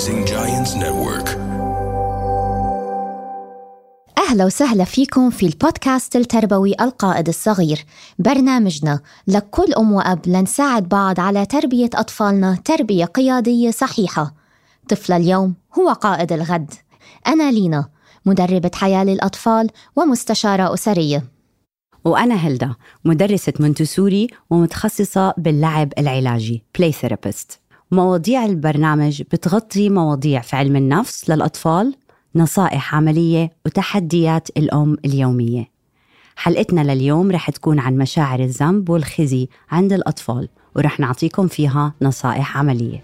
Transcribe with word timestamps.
Rising 0.00 0.24
Giants 0.24 0.74
Network. 0.74 1.28
أهلا 4.18 4.44
وسهلا 4.44 4.84
فيكم 4.84 5.30
في 5.30 5.46
البودكاست 5.46 6.16
التربوي 6.16 6.74
القائد 6.80 7.28
الصغير. 7.28 7.84
برنامجنا 8.18 9.00
لكل 9.26 9.74
أم 9.78 9.92
وأب 9.92 10.28
لنساعد 10.28 10.88
بعض 10.88 11.20
على 11.20 11.46
تربية 11.46 11.90
أطفالنا 11.94 12.58
تربية 12.64 13.04
قيادية 13.04 13.70
صحيحة. 13.70 14.34
طفل 14.88 15.12
اليوم 15.12 15.54
هو 15.78 15.92
قائد 15.92 16.32
الغد. 16.32 16.74
أنا 17.26 17.50
لينا 17.50 17.88
مدربة 18.26 18.70
حياة 18.74 19.04
للأطفال 19.04 19.70
ومستشارة 19.96 20.74
أسرية. 20.74 21.24
وأنا 22.04 22.34
هلدا 22.34 22.74
مدرسة 23.04 23.52
مونتسوري 23.60 24.28
ومتخصصة 24.50 25.34
باللعب 25.38 25.92
العلاجي 25.98 26.64
play 26.78 26.92
therapist 26.92 27.59
مواضيع 27.92 28.44
البرنامج 28.44 29.22
بتغطي 29.22 29.88
مواضيع 29.88 30.40
في 30.40 30.56
علم 30.56 30.76
النفس 30.76 31.30
للأطفال 31.30 31.94
نصائح 32.34 32.94
عملية 32.94 33.50
وتحديات 33.66 34.48
الأم 34.56 34.96
اليومية. 35.04 35.70
حلقتنا 36.36 36.94
لليوم 36.94 37.30
رح 37.30 37.50
تكون 37.50 37.78
عن 37.78 37.96
مشاعر 37.96 38.40
الذنب 38.40 38.90
والخزي 38.90 39.48
عند 39.70 39.92
الأطفال 39.92 40.48
ورح 40.76 41.00
نعطيكم 41.00 41.46
فيها 41.46 41.94
نصائح 42.02 42.58
عملية. 42.58 43.02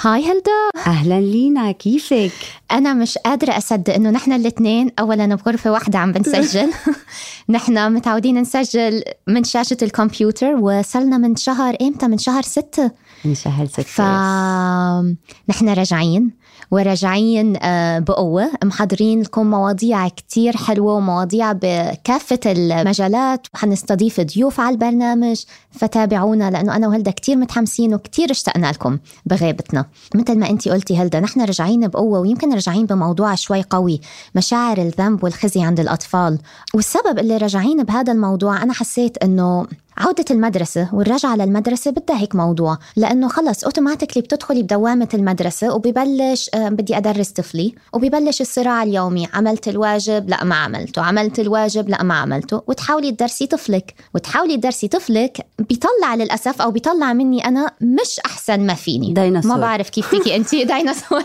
هاي 0.00 0.24
هلدا. 0.24 0.86
أهلا 0.86 1.20
لينا 1.20 1.72
كيفك؟ 1.72 2.32
أنا 2.72 2.94
مش 2.94 3.18
قادرة 3.18 3.56
أصدق 3.58 3.94
إنه 3.94 4.10
نحن 4.10 4.32
الاثنين 4.32 4.90
أولا 4.98 5.34
بغرفة 5.34 5.72
واحدة 5.72 5.98
عم 5.98 6.12
بنسجل. 6.12 6.70
نحن 7.48 7.92
متعودين 7.92 8.40
نسجل 8.40 9.02
من 9.26 9.44
شاشة 9.44 9.76
الكمبيوتر 9.82 10.54
وصلنا 10.54 11.18
من 11.18 11.36
شهر 11.36 11.76
إمتى؟ 11.82 12.08
من 12.08 12.18
شهر 12.18 12.42
ستة. 12.42 12.90
من 13.24 13.34
شهر 13.34 13.66
ستة 13.66 13.82
فنحن 13.82 15.68
راجعين. 15.68 16.30
وراجعين 16.70 17.56
آه، 17.62 17.98
بقوة. 17.98 18.50
محضرين 18.64 19.22
لكم 19.22 19.50
مواضيع 19.50 20.08
كتير 20.08 20.56
حلوة 20.56 20.94
ومواضيع 20.94 21.52
بكافة 21.52 22.40
المجالات. 22.46 23.46
وحنستضيف 23.54 24.20
ضيوف 24.20 24.60
على 24.60 24.72
البرنامج 24.72 25.42
فتابعونا 25.70 26.50
لأنه 26.50 26.76
أنا 26.76 26.88
وهلدا 26.88 27.10
كتير 27.10 27.36
متحمسين 27.36 27.94
وكتير 27.94 28.30
اشتقنا 28.30 28.66
لكم 28.66 28.98
بغيبتنا. 29.26 29.84
مثل 30.14 30.38
ما 30.38 30.50
أنت 30.50 30.68
قلتي 30.68 30.96
هلدا 30.96 31.20
نحن 31.20 31.40
راجعين 31.40 31.88
بقوة 31.88 32.20
ويمكن 32.20 32.54
راجعين 32.54 32.86
بموضوع 32.86 33.34
شوي 33.34 33.62
قوي. 33.62 34.00
مشاعر 34.34 34.78
الذنب 34.78 35.24
والخزي 35.24 35.62
عند 35.62 35.80
الأطفال. 35.80 36.38
والسبب 36.74 37.18
اللي 37.18 37.36
راجعين 37.36 37.82
بهذا 37.82 38.12
الموضوع 38.12 38.62
أنا 38.62 38.72
حسيت 38.72 39.18
أنه 39.18 39.66
عودة 39.98 40.24
المدرسة 40.30 40.88
والرجعة 40.92 41.36
للمدرسة 41.36 41.90
بدها 41.90 42.18
هيك 42.18 42.34
موضوع 42.34 42.78
لأنه 42.96 43.28
خلص 43.28 43.64
أوتوماتيكلي 43.64 44.22
بتدخلي 44.22 44.62
بدوامة 44.62 45.08
المدرسة 45.14 45.74
وببلش 45.74 46.50
آه، 46.54 46.68
بدي 46.68 46.96
أدرس 46.96 47.30
طفلي 47.30 47.74
وببلش 47.92 48.40
الصراع 48.40 48.82
اليومي 48.82 49.28
عملت 49.34 49.68
الواجب 49.68 50.28
لا 50.28 50.44
ما 50.44 50.54
عملته 50.54 51.02
عملت 51.02 51.40
الواجب 51.40 51.88
لا 51.88 52.02
ما 52.02 52.14
عملته 52.14 52.62
وتحاولي 52.66 53.12
تدرسي 53.12 53.46
طفلك 53.46 53.94
وتحاولي 54.14 54.56
تدرسي 54.56 54.88
طفلك 54.88 55.46
بيطلع 55.58 56.14
للأسف 56.14 56.62
أو 56.62 56.70
بيطلع 56.70 57.12
مني 57.12 57.44
أنا 57.44 57.70
مش 57.80 58.20
أحسن 58.26 58.66
ما 58.66 58.74
فيني. 58.74 59.12
ديناصور. 59.12 59.52
ما 59.52 59.60
بعرف 59.60 59.90
كيف 59.90 60.08
فيكي 60.08 60.36
أنت 60.36 60.54
ديناصور 60.74 61.22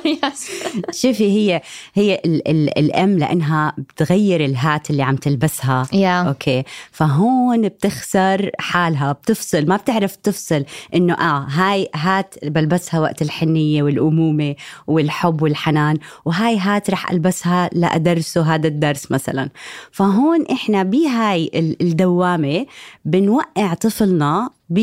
شوفي 0.91 1.23
هي 1.23 1.61
هي 1.93 2.21
ال 2.25 2.47
ال 2.47 2.77
الأم 2.80 3.19
لأنها 3.19 3.73
بتغير 3.77 4.45
الهات 4.45 4.89
اللي 4.89 5.03
عم 5.03 5.15
تلبسها. 5.15 5.83
Yeah. 5.83 6.27
أوكي. 6.27 6.63
فهون 6.91 7.67
بتخسر 7.67 8.52
حالها 8.64 9.11
بتفصل 9.11 9.67
ما 9.67 9.78
بتعرف 9.78 10.16
تفصل 10.16 10.65
إنه 10.95 11.14
آه 11.14 11.45
هاي 11.49 11.89
هات 11.95 12.36
بلبسها 12.43 12.99
وقت 12.99 13.21
الحنية 13.21 13.83
والأمومة 13.83 14.55
والحب 14.87 15.42
والحنان 15.42 15.98
وهاي 16.26 16.58
هات 16.58 16.89
رح 16.89 17.11
ألبسها 17.11 17.70
لأدرسه 17.73 18.55
هذا 18.55 18.67
الدرس 18.67 19.11
مثلا. 19.11 19.49
فهون 19.92 20.45
إحنا 20.52 20.83
بهاي 20.83 21.52
الدوامة 21.82 22.65
بنوقع 23.05 23.73
طفلنا 23.73 24.49
ب 24.70 24.80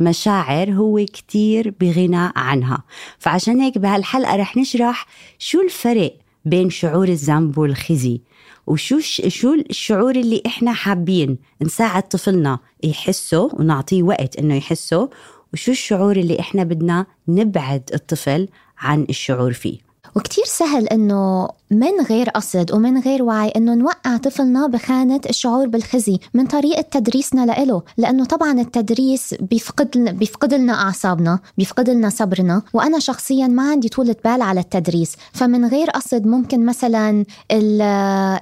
مشاعر 0.00 0.70
هو 0.70 1.04
كتير 1.12 1.74
بغنى 1.80 2.32
عنها. 2.36 2.82
فعشان 3.18 3.60
هيك 3.60 3.78
بهالحلقة 3.78 4.36
رح 4.36 4.56
نشرح 4.56 5.06
شو 5.38 5.60
الفرق 5.60 6.14
بين 6.44 6.70
شعور 6.70 7.08
الذنب 7.08 7.58
والخزي. 7.58 8.20
وشو 8.70 8.98
شو 9.28 9.54
الشعور 9.54 10.16
اللي 10.16 10.42
إحنا 10.46 10.72
حابين 10.72 11.38
نساعد 11.62 12.02
طفلنا 12.02 12.58
يحسه 12.84 13.50
ونعطيه 13.54 14.02
وقت 14.02 14.36
إنه 14.36 14.54
يحسه؟ 14.54 15.10
وشو 15.52 15.72
الشعور 15.72 16.16
اللي 16.16 16.40
إحنا 16.40 16.64
بدنا 16.64 17.06
نبعد 17.28 17.90
الطفل 17.94 18.48
عن 18.78 19.06
الشعور 19.10 19.52
فيه؟ 19.52 19.78
وكتير 20.16 20.44
سهل 20.46 20.86
إنه 20.86 21.48
من 21.70 22.00
غير 22.10 22.30
قصد 22.30 22.72
ومن 22.72 23.00
غير 23.00 23.22
وعي 23.22 23.48
إنه 23.48 23.74
نوقع 23.74 24.16
طفلنا 24.16 24.66
بخانة 24.66 25.20
الشعور 25.30 25.66
بالخزي 25.66 26.18
من 26.34 26.46
طريقة 26.46 26.80
تدريسنا 26.80 27.44
له 27.44 27.82
لأنه 27.96 28.24
طبعا 28.24 28.60
التدريس 28.60 29.34
بيفقد 29.40 29.98
بيفقد 30.18 30.54
لنا 30.54 30.82
أعصابنا 30.82 31.38
بيفقد 31.58 31.90
لنا 31.90 32.10
صبرنا. 32.10 32.62
وأنا 32.72 32.98
شخصيا 32.98 33.46
ما 33.46 33.70
عندي 33.70 33.88
طولة 33.88 34.16
بال 34.24 34.42
على 34.42 34.60
التدريس. 34.60 35.16
فمن 35.32 35.64
غير 35.64 35.90
قصد 35.90 36.26
ممكن 36.26 36.66
مثلا 36.66 37.24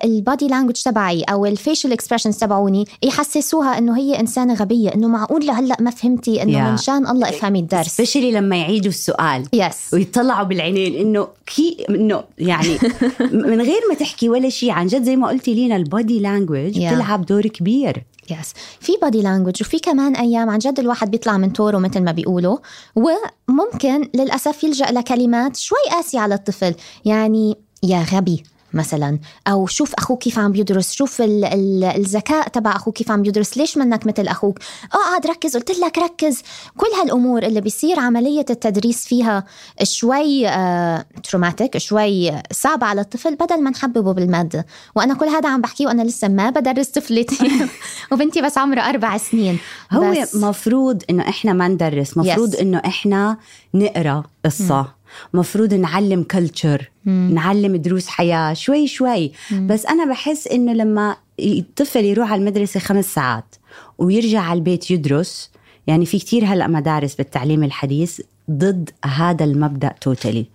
ال 0.04 0.13
body 0.13 0.48
language 0.48 0.82
تبعي 0.82 1.22
أو 1.22 1.46
ال 1.46 1.53
facial 1.53 1.92
expressions 1.92 2.36
تبعوني 2.36 2.84
يحسسوها 3.02 3.78
إنه 3.78 3.96
هي 3.96 4.20
إنسانة 4.20 4.54
غبية 4.54 4.94
إنه 4.94 5.08
معقول 5.08 5.46
لهلأ 5.46 5.76
ما 5.80 5.90
فهمتي 5.90 6.42
إنه 6.42 6.58
yeah. 6.58 6.70
من 6.70 6.76
شان 6.76 7.06
الله 7.06 7.28
افهمي 7.28 7.58
الدرس. 7.58 7.86
especially 7.86 8.32
لما 8.32 8.56
يعيدوا 8.56 8.90
السؤال. 8.90 9.48
yes 9.52 9.62
yes. 9.62 9.94
ويطلعوا 9.94 10.46
بالعينين 10.46 11.06
إنه 11.06 11.28
كي 11.58 11.84
إنه 11.90 12.24
يعني 12.38 12.78
من 13.48 13.60
غير 13.60 13.80
ما 13.88 13.94
تحكي 13.94 14.28
ولا 14.28 14.48
شيء 14.48 14.70
عن 14.70 14.86
جد 14.86 15.02
زي 15.02 15.16
ما 15.16 15.28
قلتي 15.28 15.54
لينا 15.54 15.76
ال 15.76 15.85
body 15.85 16.20
language 16.20 16.72
yeah. 16.72 16.92
بتلعب 16.92 17.26
دور 17.26 17.42
كبير. 17.46 18.04
yes 18.30 18.52
في 18.80 18.92
body 19.02 19.22
language 19.22 19.62
وفي 19.62 19.78
كمان 19.78 20.16
أيام 20.16 20.50
عن 20.50 20.58
جد 20.58 20.78
الواحد 20.78 21.10
بيطلع 21.10 21.38
من 21.38 21.52
طوره 21.52 21.78
مثل 21.78 22.00
ما 22.00 22.12
بيقولوا 22.12 22.58
وممكن 22.96 24.08
للأسف 24.14 24.64
يلجأ 24.64 24.86
لكلمات 24.90 25.56
شوي 25.56 25.78
قاسية 25.90 26.18
على 26.18 26.34
الطفل. 26.34 26.74
يعني 27.04 27.56
يا 27.82 28.06
غبي. 28.12 28.42
مثلا. 28.78 29.18
أو 29.48 29.66
شوف 29.66 29.94
أخوك 29.94 30.22
كيف 30.22 30.38
عم 30.38 30.52
بيدرس 30.52 30.92
شوف 30.92 31.22
ال 31.22 31.44
ال 31.44 31.84
الذكاء 31.84 32.48
تبع 32.48 32.76
أخوك 32.76 32.96
كيف 32.96 33.10
عم 33.10 33.22
بيدرس 33.22 33.58
ليش 33.58 33.76
منك 33.78 34.06
مثل 34.06 34.28
أخوك؟ 34.28 34.58
اقعد 34.92 35.26
ركز 35.26 35.56
قلت 35.56 35.78
لك 35.78 35.98
ركز. 35.98 36.42
كل 36.76 36.86
هالأمور 37.00 37.42
اللي 37.42 37.60
بيصير 37.60 38.00
عملية 38.00 38.46
التدريس 38.50 39.06
فيها 39.06 39.44
شوي 39.82 40.48
آه 40.48 41.04
تروماتيك 41.30 41.78
شوي 41.78 42.32
صعبة 42.52 42.86
على 42.86 43.00
الطفل 43.00 43.36
بدل 43.36 43.62
ما 43.62 43.70
نحببه 43.70 44.12
بالماده 44.12 44.66
وأنا 44.94 45.14
كل 45.14 45.26
هذا 45.26 45.48
عم 45.48 45.60
بحكيه 45.60 45.86
وأنا 45.86 46.02
لسه 46.02 46.28
ما 46.28 46.50
بدرس 46.50 46.88
طفلتي. 46.88 47.50
وبنتي 48.12 48.42
بس 48.42 48.58
عمرها 48.58 48.82
أربع 48.82 49.16
سنين. 49.16 49.58
هو 49.92 50.14
مفروض 50.34 51.02
إنه 51.10 51.28
إحنا 51.28 51.52
ما 51.52 51.68
ندرس 51.68 52.16
مفروض 52.16 52.54
yes. 52.54 52.60
إنه 52.60 52.82
إحنا 52.84 53.36
نقرأ 53.74 54.22
قصة. 54.44 54.86
مفروض 55.34 55.74
نعلم 55.74 56.22
culture 56.22 56.90
نعلم 57.06 57.76
دروس 57.76 58.06
حياة 58.06 58.52
شوي 58.52 58.86
شوي 58.86 59.32
مم. 59.50 59.66
بس 59.66 59.86
أنا 59.86 60.04
بحس 60.04 60.46
إنه 60.46 60.72
لما 60.72 61.16
الطفل 61.40 62.04
يروح 62.04 62.32
على 62.32 62.40
المدرسة 62.40 62.80
خمس 62.80 63.14
ساعات 63.14 63.54
ويرجع 63.98 64.40
على 64.40 64.58
البيت 64.58 64.90
يدرس 64.90 65.50
يعني 65.86 66.06
في 66.06 66.18
كتير 66.18 66.44
هلأ 66.44 66.66
مدارس 66.66 67.14
بالتعليم 67.14 67.64
الحديث 67.64 68.20
ضد 68.50 68.90
هذا 69.04 69.44
المبدأ 69.44 69.94
totally 70.00 70.46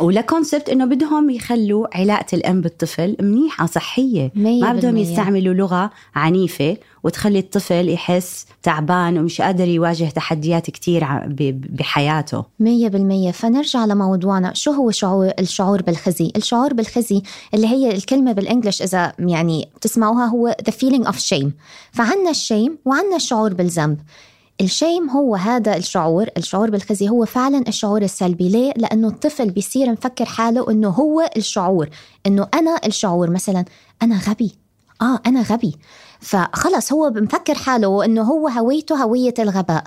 ولا 0.00 0.20
concept 0.20 0.68
إنه 0.68 0.84
بدهم 0.84 1.30
يخلوا 1.30 1.96
علاقة 1.96 2.26
الأم 2.32 2.60
بالطفل 2.60 3.16
منيحة 3.20 3.66
صحية. 3.66 4.32
ما 4.34 4.72
بدهم 4.72 4.96
يستعملوا 4.96 5.54
لغة 5.54 5.90
عنيفة 6.14 6.76
وتخلي 7.04 7.38
الطفل 7.38 7.88
يحس 7.88 8.46
تعبان 8.62 9.18
ومش 9.18 9.40
قادر 9.40 9.68
يواجه 9.68 10.04
تحديات 10.04 10.70
كتير 10.70 11.04
بحياته. 11.70 12.44
مية 12.60 12.88
بالمية. 12.88 13.30
فنرجع 13.30 13.84
لموضوعنا. 13.84 14.54
شو 14.54 14.70
هو 14.70 14.90
شعور 14.90 15.30
الشعور 15.38 15.82
بالخزي؟ 15.82 16.32
الشعور 16.36 16.74
بالخزي 16.74 17.22
اللي 17.54 17.66
هي 17.66 17.92
الكلمة 17.92 18.32
بالإنجليش 18.32 18.82
إذا 18.82 19.12
يعني 19.18 19.68
تسمعوها 19.80 20.26
هو 20.26 20.56
the 20.68 20.72
feeling 20.72 21.04
of 21.04 21.14
shame. 21.14 21.48
فعنا 21.92 22.30
الشيم 22.30 22.78
وعنا 22.84 23.16
الشعور 23.16 23.54
بالذنب. 23.54 23.98
الشيم 24.60 25.10
هو 25.10 25.36
هذا 25.36 25.76
الشعور 25.76 26.26
الشعور 26.36 26.70
بالخزي 26.70 27.08
هو 27.08 27.24
فعلا 27.24 27.64
الشعور 27.68 28.02
السلبي. 28.02 28.48
ليه؟ 28.48 28.72
لأنه 28.76 29.08
الطفل 29.08 29.50
بيصير 29.50 29.90
مفكر 29.92 30.24
حاله 30.24 30.70
أنه 30.70 30.88
هو 30.88 31.30
الشعور 31.36 31.88
أنه 32.26 32.48
أنا 32.54 32.80
الشعور. 32.86 33.30
مثلا 33.30 33.64
أنا 34.02 34.18
غبي. 34.28 34.58
آه 35.02 35.20
أنا 35.26 35.42
غبي. 35.42 35.76
فخلص 36.20 36.92
هو 36.92 37.10
مفكر 37.10 37.54
حاله 37.54 38.04
أنه 38.04 38.22
هو 38.22 38.48
هويته 38.48 39.02
هوية 39.02 39.34
الغباء. 39.38 39.84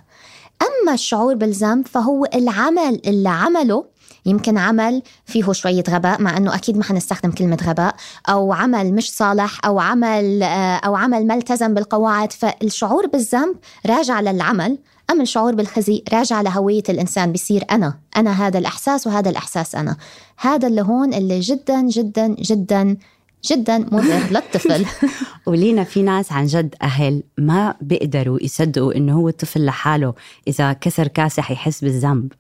أما 0.62 0.94
الشعور 0.94 1.35
بالذنب 1.35 1.88
فهو 1.88 2.25
العمل 2.35 3.01
اللي 3.06 3.29
عمله 3.29 3.85
يمكن 4.25 4.57
عمل 4.57 5.01
فيه 5.25 5.51
شوية 5.51 5.83
غباء 5.89 6.21
مع 6.21 6.38
أنه 6.38 6.56
أكيد 6.56 6.77
ما 6.77 6.83
حنستخدم 6.83 7.31
كلمة 7.31 7.57
غباء 7.63 7.95
أو 8.29 8.53
عمل 8.53 8.94
مش 8.94 9.12
صالح 9.13 9.65
أو 9.65 9.79
عمل 9.79 10.44
آه، 10.44 10.75
أو 10.75 10.95
عمل 10.95 11.27
ما 11.27 11.35
التزم 11.35 11.73
بالقواعد. 11.73 12.31
فالشعور 12.31 13.07
بالذنب 13.07 13.56
راجع 13.85 14.21
للعمل 14.21 14.77
أما 15.09 15.23
الشعور 15.23 15.56
بالخزي 15.56 16.03
راجع 16.13 16.41
لهوية 16.41 16.83
الإنسان؟ 16.89 17.31
بيصير 17.31 17.63
أنا 17.71 17.94
أنا 18.18 18.47
هذا 18.47 18.59
الإحساس 18.59 19.07
وهذا 19.07 19.29
الإحساس 19.29 19.75
أنا. 19.75 19.97
هذا 20.38 20.67
اللي 20.67 20.81
هون 20.81 21.13
اللي 21.13 21.39
جدا 21.39 21.81
جدا 21.81 22.27
جدا 22.27 22.97
جدا 23.45 23.77
مضر 23.77 24.21
للطفل. 24.31 24.85
ولينا 25.45 25.83
في 25.83 26.01
ناس 26.01 26.31
عن 26.31 26.45
جد 26.45 26.75
أهل 26.81 27.24
ما 27.38 27.75
بيقدروا 27.81 28.39
يصدقوا 28.41 28.95
إنه 28.95 29.13
هو 29.13 29.29
الطفل 29.29 29.65
لحاله 29.65 30.13
إذا 30.47 30.74
كسر 30.74 31.07
كاسة 31.07 31.41
حيحس 31.41 31.83
بالذنب. 31.83 32.33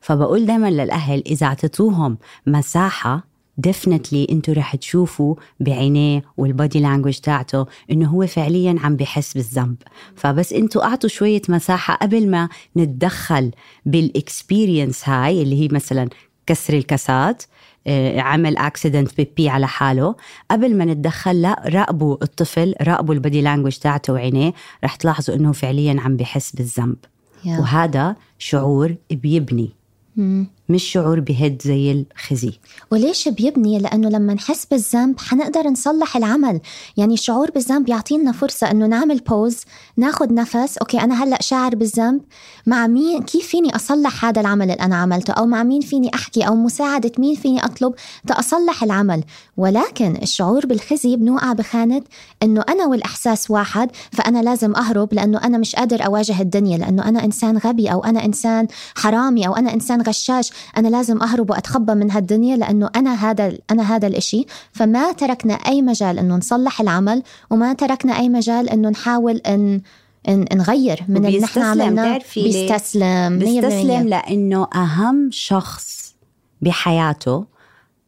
فبقول 0.00 0.46
دايما 0.46 0.70
للأهل 0.70 1.22
إذا 1.26 1.46
أعطيتوهم 1.46 2.18
مساحة 2.46 3.36
definitely 3.58 4.26
أنتوا 4.30 4.54
رح 4.54 4.76
تشوفوا 4.76 5.34
بعينيه 5.60 6.22
وال 6.36 6.51
body 6.51 6.80
language 6.80 7.18
تاعته 7.18 7.66
إنه 7.90 8.08
هو 8.08 8.26
فعليا 8.26 8.76
عم 8.82 8.96
بحس 8.96 9.34
بالذنب. 9.34 9.76
فبس 10.16 10.52
أنتوا 10.52 10.84
أعطوا 10.84 11.08
شوية 11.08 11.42
مساحة 11.48 11.94
قبل 11.94 12.30
ما 12.30 12.48
نتدخل 12.76 13.50
بال 13.86 14.06
experience 14.06 15.08
هاي 15.08 15.42
اللي 15.42 15.62
هي 15.62 15.68
مثلا 15.72 16.08
كسر 16.46 16.74
الكاسات 16.74 17.42
آه، 17.86 18.20
عمل 18.20 18.56
accident 18.56 19.16
بيبي 19.16 19.48
على 19.48 19.68
حاله. 19.68 20.14
قبل 20.50 20.76
ما 20.76 20.84
نتدخل 20.84 21.42
لا 21.42 21.62
راقبوا 21.66 22.16
الطفل 22.22 22.74
راقبوا 22.82 23.14
ال 23.14 23.19
body 23.19 23.40
language 23.40 23.76
تاعته 23.76 24.12
وعينيه 24.12 24.52
رح 24.84 24.96
تلاحظوا 24.96 25.34
إنه 25.34 25.52
فعليا 25.52 26.00
عم 26.00 26.16
بحس 26.16 26.56
بالذنب. 26.56 26.96
yeah. 27.44 27.46
وهذا 27.48 28.16
شعور 28.38 28.94
بيبني. 29.10 29.70
Hmm. 30.16 30.55
مش 30.68 30.84
شعور 30.84 31.20
بهد 31.20 31.62
زي 31.64 31.92
الخزي. 31.92 32.52
وليش 32.90 33.28
بيبني؟ 33.28 33.78
لأنه 33.78 34.08
لما 34.08 34.34
نحس 34.34 34.66
بالذنب 34.66 35.20
حنقدر 35.20 35.68
نصلح 35.68 36.16
العمل. 36.16 36.60
يعني 36.96 37.14
الشعور 37.14 37.50
بالذنب 37.50 37.88
يعطينا 37.88 38.32
فرصة 38.32 38.70
أنه 38.70 38.86
نعمل 38.86 39.18
pause 39.18 39.60
ناخد 39.96 40.32
نفس 40.32 40.78
okay 40.78 41.00
أنا 41.00 41.24
هلأ 41.24 41.42
شاعر 41.42 41.74
بالذنب. 41.74 42.20
مع 42.66 42.86
مين؟ 42.86 43.22
كيف 43.22 43.46
فيني 43.46 43.76
أصلح 43.76 44.24
هذا 44.24 44.40
العمل 44.40 44.70
اللي 44.70 44.82
أنا 44.82 44.96
عملته؟ 44.96 45.32
أو 45.32 45.46
مع 45.46 45.62
مين 45.62 45.80
فيني 45.80 46.14
أحكي؟ 46.14 46.42
أو 46.42 46.54
مساعدة 46.54 47.12
مين 47.18 47.34
فيني 47.34 47.64
أطلب 47.64 47.94
تأصلح 48.26 48.82
العمل؟ 48.82 49.24
ولكن 49.56 50.16
الشعور 50.22 50.66
بالخزي 50.66 51.16
بنوقع 51.16 51.52
بخانة 51.52 52.02
أنه 52.42 52.64
أنا 52.68 52.86
والإحساس 52.86 53.50
واحد 53.50 53.90
فأنا 54.12 54.42
لازم 54.42 54.76
أهرب 54.76 55.14
لأنه 55.14 55.38
أنا 55.44 55.58
مش 55.58 55.76
قادر 55.76 56.06
أواجه 56.06 56.40
الدنيا. 56.40 56.78
لأنه 56.78 57.08
أنا 57.08 57.24
إنسان 57.24 57.58
غبي 57.58 57.92
أو 57.92 58.04
أنا 58.04 58.24
إنسان 58.24 58.66
حرامي 58.96 59.46
أو 59.46 59.56
أنا 59.56 59.74
إنسان 59.74 60.02
غشاش. 60.02 60.50
أنا 60.76 60.88
لازم 60.88 61.22
أهرب 61.22 61.50
وأتخبى 61.50 61.94
من 61.94 62.10
هالدنيا 62.10 62.56
لأنه 62.56 62.90
أنا 62.96 63.14
هذا 63.14 63.58
أنا 63.70 63.82
هذا 63.96 64.06
الإشي. 64.06 64.46
فما 64.72 65.12
تركنا 65.12 65.54
أي 65.54 65.82
مجال 65.82 66.18
إنه 66.18 66.36
نصلح 66.36 66.80
العمل 66.80 67.22
وما 67.50 67.72
تركنا 67.72 68.18
أي 68.18 68.28
مجال 68.28 68.70
إنه 68.70 68.88
نحاول 68.88 69.36
إن 69.36 69.80
نغير 70.28 71.04
من 71.08 71.26
اللي 71.26 71.38
نحن 71.38 71.60
عملناه. 71.60 72.20
بيستسلم 72.36 73.38
بيستسلم 73.38 74.08
لأنه 74.08 74.68
أهم 74.74 75.28
شخص 75.32 76.14
بحياته 76.62 77.44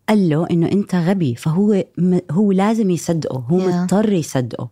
قال 0.08 0.28
له 0.28 0.46
إنه 0.50 0.72
أنت 0.72 0.94
غبي 0.94 1.34
فهو 1.34 1.84
هو 2.30 2.52
لازم 2.52 2.90
يصدقه 2.90 3.44
هو 3.48 3.60
yeah. 3.60 3.74
مضطر 3.74 4.12
يصدقه. 4.12 4.68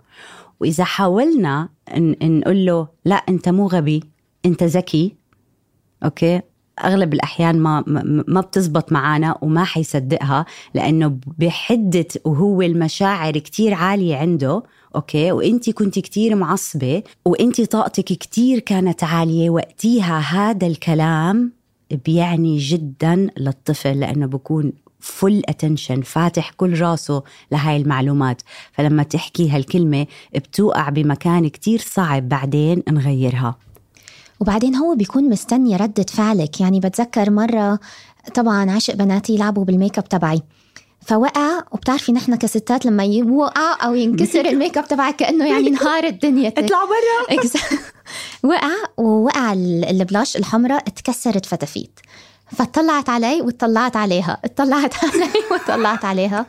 وإذا 0.60 0.84
حاولنا 0.84 1.68
نقول 2.22 2.66
له 2.66 2.88
لا 3.04 3.14
أنت 3.14 3.48
مو 3.48 3.66
غبي 3.66 4.02
أنت 4.46 4.62
ذكي 4.62 5.16
okay؟ 6.04 6.40
أغلب 6.84 7.14
الأحيان 7.14 7.58
ما 7.58 7.84
ما 8.28 8.40
بتزبط 8.40 8.92
معنا 8.92 9.38
وما 9.42 9.64
حيصدقها 9.64 10.46
لأنه 10.74 11.18
بحدة 11.38 12.06
وهو 12.24 12.62
المشاعر 12.62 13.38
كتير 13.38 13.74
عالية 13.74 14.16
عنده 14.16 14.62
okay؟ 14.96 15.32
وإنت 15.32 15.70
كنت 15.70 15.98
كتير 15.98 16.34
معصبة 16.34 17.02
وإنت 17.24 17.60
طاقتك 17.60 18.04
كتير 18.04 18.58
كانت 18.58 19.04
عالية 19.04 19.50
وقتيها 19.50 20.18
هذا 20.18 20.66
الكلام 20.66 21.52
بيعني 22.04 22.58
جدا 22.58 23.30
للطفل 23.38 24.00
لأنه 24.00 24.26
بكون 24.26 24.72
full 25.00 25.42
attention 25.48 26.02
فاتح 26.02 26.50
كل 26.50 26.80
راسه 26.80 27.22
لهاي 27.52 27.76
المعلومات. 27.76 28.42
فلما 28.72 29.02
تحكي 29.02 29.50
هالكلمة 29.50 30.06
بتوقع 30.34 30.88
بمكان 30.88 31.48
كتير 31.48 31.78
صعب 31.78 32.28
بعدين 32.28 32.82
نغيرها. 32.90 33.56
وبعدين 34.40 34.74
هو 34.74 34.94
بيكون 34.94 35.28
مستني 35.28 35.76
ردة 35.76 36.06
فعلك. 36.08 36.60
يعني 36.60 36.80
بتذكر 36.80 37.30
مرة 37.30 37.78
طبعا 38.34 38.70
عشق 38.70 38.94
بناتي 38.94 39.34
يلعبوا 39.34 39.64
بالميك 39.64 39.98
أب 39.98 40.08
تبعي. 40.08 40.42
فوقع 41.06 41.62
وبتعرفي 41.72 42.12
نحن 42.12 42.34
كستات 42.36 42.86
لما 42.86 43.04
يوقع 43.04 43.84
أو 43.86 43.94
ينكسر 43.94 44.46
الميك 44.50 44.78
أب 44.78 44.88
تبعك 44.88 45.16
كأنه 45.16 45.46
يعني 45.46 45.70
انهارت 45.70 46.04
الدنيا. 46.04 46.48
اطلع 46.48 46.78
برا. 46.84 47.36
وقع 48.50 48.70
ووقع 48.96 49.52
البلاش 49.52 50.36
الحمراء 50.36 50.78
اتكسرت 50.86 51.46
فتافيت 51.46 52.00
فطلعت 52.52 53.08
علي 53.08 53.40
وطلعت 53.40 53.96
عليها. 53.96 54.40
اطلعت 54.44 54.94
علي 55.04 55.30
وطلعت 55.52 56.04
عليها. 56.04 56.46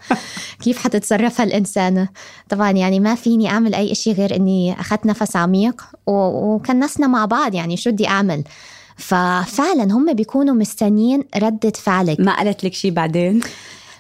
كيف 0.62 0.78
حتتصرف 0.78 1.42
هالإنسانة 1.42 2.10
طبعا 2.50 2.72
يعني 2.72 3.00
ما 3.00 3.16
فيني 3.16 3.50
أعمل 3.50 3.76
أي 3.76 3.92
إشي 3.92 4.12
غير 4.12 4.36
أني 4.36 4.80
أخذت 4.80 5.06
نفس 5.06 5.36
عميق 5.36 5.84
وكنسنا 6.08 7.08
مع 7.08 7.26
بعض. 7.26 7.54
يعني 7.54 7.78
شو 7.78 7.92
بدي 7.92 8.08
أعمل؟ 8.08 8.44
ففعلا 8.98 9.84
هم 9.84 10.14
بيكونوا 10.14 10.56
مستنيين 10.56 11.24
ردة 11.38 11.72
فعلك. 11.76 12.20
ما 12.20 12.38
قالت 12.38 12.64
لك 12.64 12.74
شيء 12.74 12.92
بعدين؟ 12.92 13.42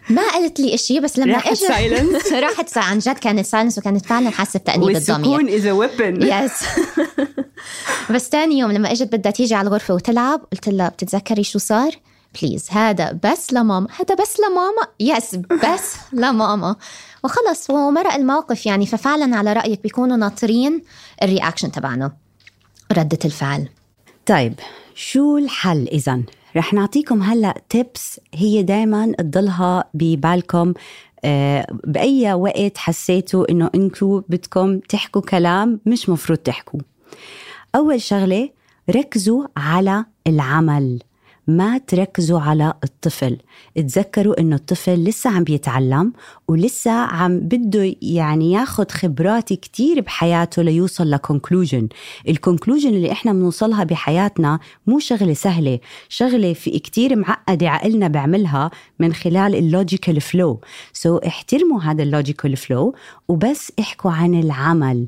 ما 0.09 0.21
قالت 0.31 0.59
لي 0.59 0.74
إشي 0.74 1.00
بس 1.00 1.19
لما 1.19 1.33
راحت 1.33 1.54
silence 1.53 2.33
راحت 2.44 2.77
عن 2.77 3.00
جد 3.00 3.18
كانت 3.18 3.45
silence 3.45 3.77
وكانت 3.77 4.06
فعلا 4.06 4.30
حاسة 4.30 4.59
بتأنيب 4.59 4.89
الضمير. 4.98 5.30
والسكون 5.30 5.50
as 5.50 5.68
weapon 5.68 6.21
yes 6.21 6.51
بس 8.12 8.30
ثاني 8.30 8.59
يوم 8.59 8.71
لما 8.71 8.92
إجت 8.92 9.15
بدها 9.15 9.31
تيجي 9.31 9.56
على 9.56 9.68
الغرفة 9.68 9.94
وتلعب 9.94 10.42
قلت 10.51 10.69
لها 10.69 10.89
بتتذكري 10.89 11.44
شو 11.44 11.59
صار؟ 11.59 11.92
please 12.41 12.68
هذا 12.71 13.19
بس 13.24 13.54
لماما 13.54 13.88
هذا 14.00 14.15
بس 14.15 14.39
لماما؟ 14.39 14.88
yes 15.00 15.35
بس 15.36 15.95
لماما. 16.24 16.75
وخلص 17.24 17.69
ومرق 17.69 18.13
الموقف 18.13 18.65
يعني 18.65 18.86
ففعلا 18.86 19.38
على 19.38 19.53
رأيك 19.53 19.81
بيكونوا 19.83 20.18
ناطرين 20.18 20.81
ال 21.24 21.29
reaction 21.29 21.71
تبعنا. 21.71 22.12
ردة 22.92 23.19
الفعل. 23.25 23.69
طيب 24.25 24.53
شو 24.95 25.38
الحل 25.38 25.88
إذا؟ 25.92 26.21
رح 26.55 26.73
نعطيكم 26.73 27.21
هلا 27.21 27.61
tips 27.69 28.19
هي 28.33 28.63
دائما 28.63 29.11
تضلها 29.11 29.83
ببالكم. 29.94 30.73
آه، 31.25 31.67
بأي 31.83 32.33
وقت 32.33 32.77
حسيتوا 32.77 33.51
إنه 33.51 33.69
إنكم 33.75 34.24
بدكم 34.29 34.79
تحكوا 34.79 35.22
كلام 35.22 35.79
مش 35.86 36.10
مفروض 36.10 36.38
تحكوا. 36.39 36.79
أول 37.75 38.01
شغلة 38.01 38.50
ركزوا 38.89 39.48
على 39.57 40.05
العمل. 40.27 41.00
ما 41.48 41.77
تركزوا 41.77 42.39
على 42.39 42.74
الطفل. 42.84 43.38
تذكروا 43.75 44.39
إنه 44.39 44.56
الطفل 44.56 45.04
لسه 45.04 45.30
عم 45.30 45.44
بيتعلم 45.44 46.13
ولسه 46.48 46.92
عم 46.92 47.39
بده 47.39 47.96
يعني 48.01 48.51
ياخد 48.51 48.92
خبرات 48.92 49.54
كتير 49.54 50.01
بحياته 50.01 50.62
ليوصل 50.62 51.12
ل 51.12 51.18
conclusion 51.18 51.88
ال 52.29 52.35
conclusion 52.35 52.89
اللي 52.89 53.12
إحنا 53.12 53.34
بنوصلها 53.34 53.84
بحياتنا 53.84 54.60
مو 54.88 55.00
شغلة 55.00 55.34
سهلة. 55.34 55.80
شغلة 56.10 56.54
في 56.54 56.80
كتير 56.80 57.16
معقدة 57.16 57.70
عقلنا 57.70 58.08
بيعملها 58.08 58.72
من 59.00 59.13
خلال 59.13 59.56
ال 59.55 59.64
logical 59.64 60.22
flow 60.22 60.62
so 60.93 61.17
احترموا 61.18 61.82
هذا 61.82 62.04
ال 62.03 62.10
logical 62.10 62.57
flow 62.57 62.96
وبس 63.27 63.72
احكوا 63.80 64.12
عن 64.12 64.39
العمل. 64.39 65.08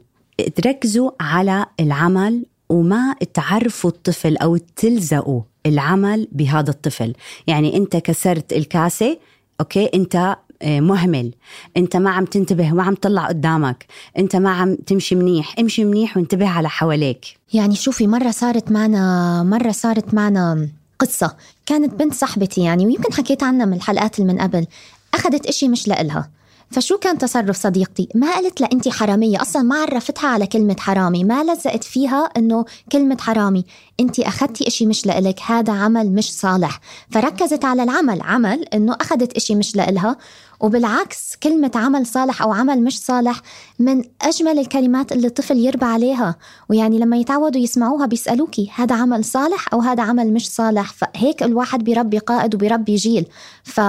تركزوا 0.56 1.12
على 1.20 1.66
العمل 1.80 2.46
وما 2.70 3.16
تعرفوا 3.34 3.90
الطفل 3.90 4.38
أو 4.38 4.58
تلزقوا. 4.58 5.42
العمل 5.66 6.28
بهذا 6.32 6.70
الطفل. 6.70 7.14
يعني 7.48 7.78
انت 7.78 7.98
كسرت 7.98 8.54
الكاسة 8.54 9.18
okay 9.60 9.90
انت 9.94 10.36
آه، 10.62 10.80
مهمل. 10.80 11.34
انت 11.78 11.98
ما 11.98 12.10
عم 12.10 12.26
تنتبه 12.26 12.72
ما 12.72 12.84
عم 12.84 12.96
تطلع 12.96 13.28
قدامك. 13.28 13.86
انت 14.18 14.36
ما 14.36 14.50
عم 14.50 14.76
تمشي 14.76 15.16
منيح. 15.16 15.56
امشي 15.60 15.86
منيح 15.86 16.18
وانتبه 16.18 16.48
على 16.48 16.70
حواليك. 16.70 17.26
يعني 17.54 17.76
شوفي 17.76 18.08
مرة 18.08 18.32
صارت 18.32 18.72
معنا 18.72 19.44
مرة 19.44 19.72
صارت 19.72 20.14
معنا 20.14 20.70
قصة. 21.00 21.36
كانت 21.66 21.94
بنت 21.94 22.14
صاحبتي 22.14 22.62
يعني 22.62 22.86
ويمكن 22.86 23.14
حكيت 23.14 23.44
عنها 23.44 23.66
من 23.66 23.74
الحلقات 23.74 24.20
اللي 24.20 24.34
من 24.34 24.40
قبل. 24.40 24.68
أخذت 25.14 25.46
إشي 25.46 25.68
مش 25.68 25.88
لإلها. 25.88 26.30
فشو 26.72 26.98
كان 26.98 27.18
تصرف 27.18 27.58
صديقتي؟ 27.58 28.10
ما 28.16 28.32
قالت 28.32 28.62
لها 28.62 28.70
انت 28.74 28.90
حرامية. 28.90 29.42
أصلا 29.42 29.62
ما 29.62 29.76
عرفتها 29.76 30.28
على 30.28 30.48
كلمة 30.48 30.76
حرامي. 30.80 31.24
ما 31.24 31.44
لزقت 31.44 31.84
فيها 31.84 32.30
إنه 32.38 32.66
كلمة 32.92 33.18
حرامي. 33.20 33.66
انت 34.00 34.20
أخذتي 34.20 34.68
إشي 34.68 34.86
مش 34.86 35.06
لإلك. 35.06 35.40
هذا 35.46 35.74
عمل 35.74 36.12
مش 36.12 36.34
صالح. 36.34 36.80
فركزت 37.12 37.66
على 37.66 37.84
العمل. 37.84 38.22
عمل 38.22 38.64
إنه 38.64 38.96
أخذت 39.02 39.34
إشي 39.34 39.56
مش 39.56 39.76
لإلها. 39.76 40.18
وبالعكس 40.60 41.36
كلمة 41.44 41.72
عمل 41.76 42.06
صالح 42.06 42.42
أو 42.42 42.52
عمل 42.52 42.84
مش 42.84 43.00
صالح 43.00 43.42
من 43.80 44.04
أجمل 44.22 44.60
الكلمات 44.60 45.12
اللي 45.12 45.28
الطفل 45.28 45.58
يربى 45.58 45.86
عليها. 45.86 46.36
ويعني 46.70 47.00
لما 47.00 47.18
يتعودوا 47.18 47.62
يسمعوها 47.62 48.06
بيسألوكي 48.06 48.72
هذا 48.76 48.96
عمل 48.96 49.26
صالح 49.26 49.74
أو 49.74 49.82
هذا 49.82 50.04
عمل 50.04 50.34
مش 50.34 50.50
صالح؟ 50.50 50.94
فهيك 50.94 51.44
الواحد 51.44 51.84
بيربي 51.84 52.18
قائد 52.18 52.56
وبيربي 52.56 52.96
جيل. 52.96 53.26
ف 53.64 53.80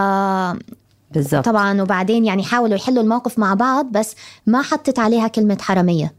بالضبط. 1.10 1.44
طبعا 1.44 1.82
وبعدين 1.82 2.24
يعني 2.24 2.42
حاولوا 2.42 2.76
يحلوا 2.76 3.02
الموقف 3.02 3.38
مع 3.38 3.54
بعض 3.54 3.86
بس 3.92 4.16
ما 4.46 4.62
حطت 4.62 4.98
عليها 4.98 5.28
كلمة 5.28 5.58
حرامية. 5.60 6.12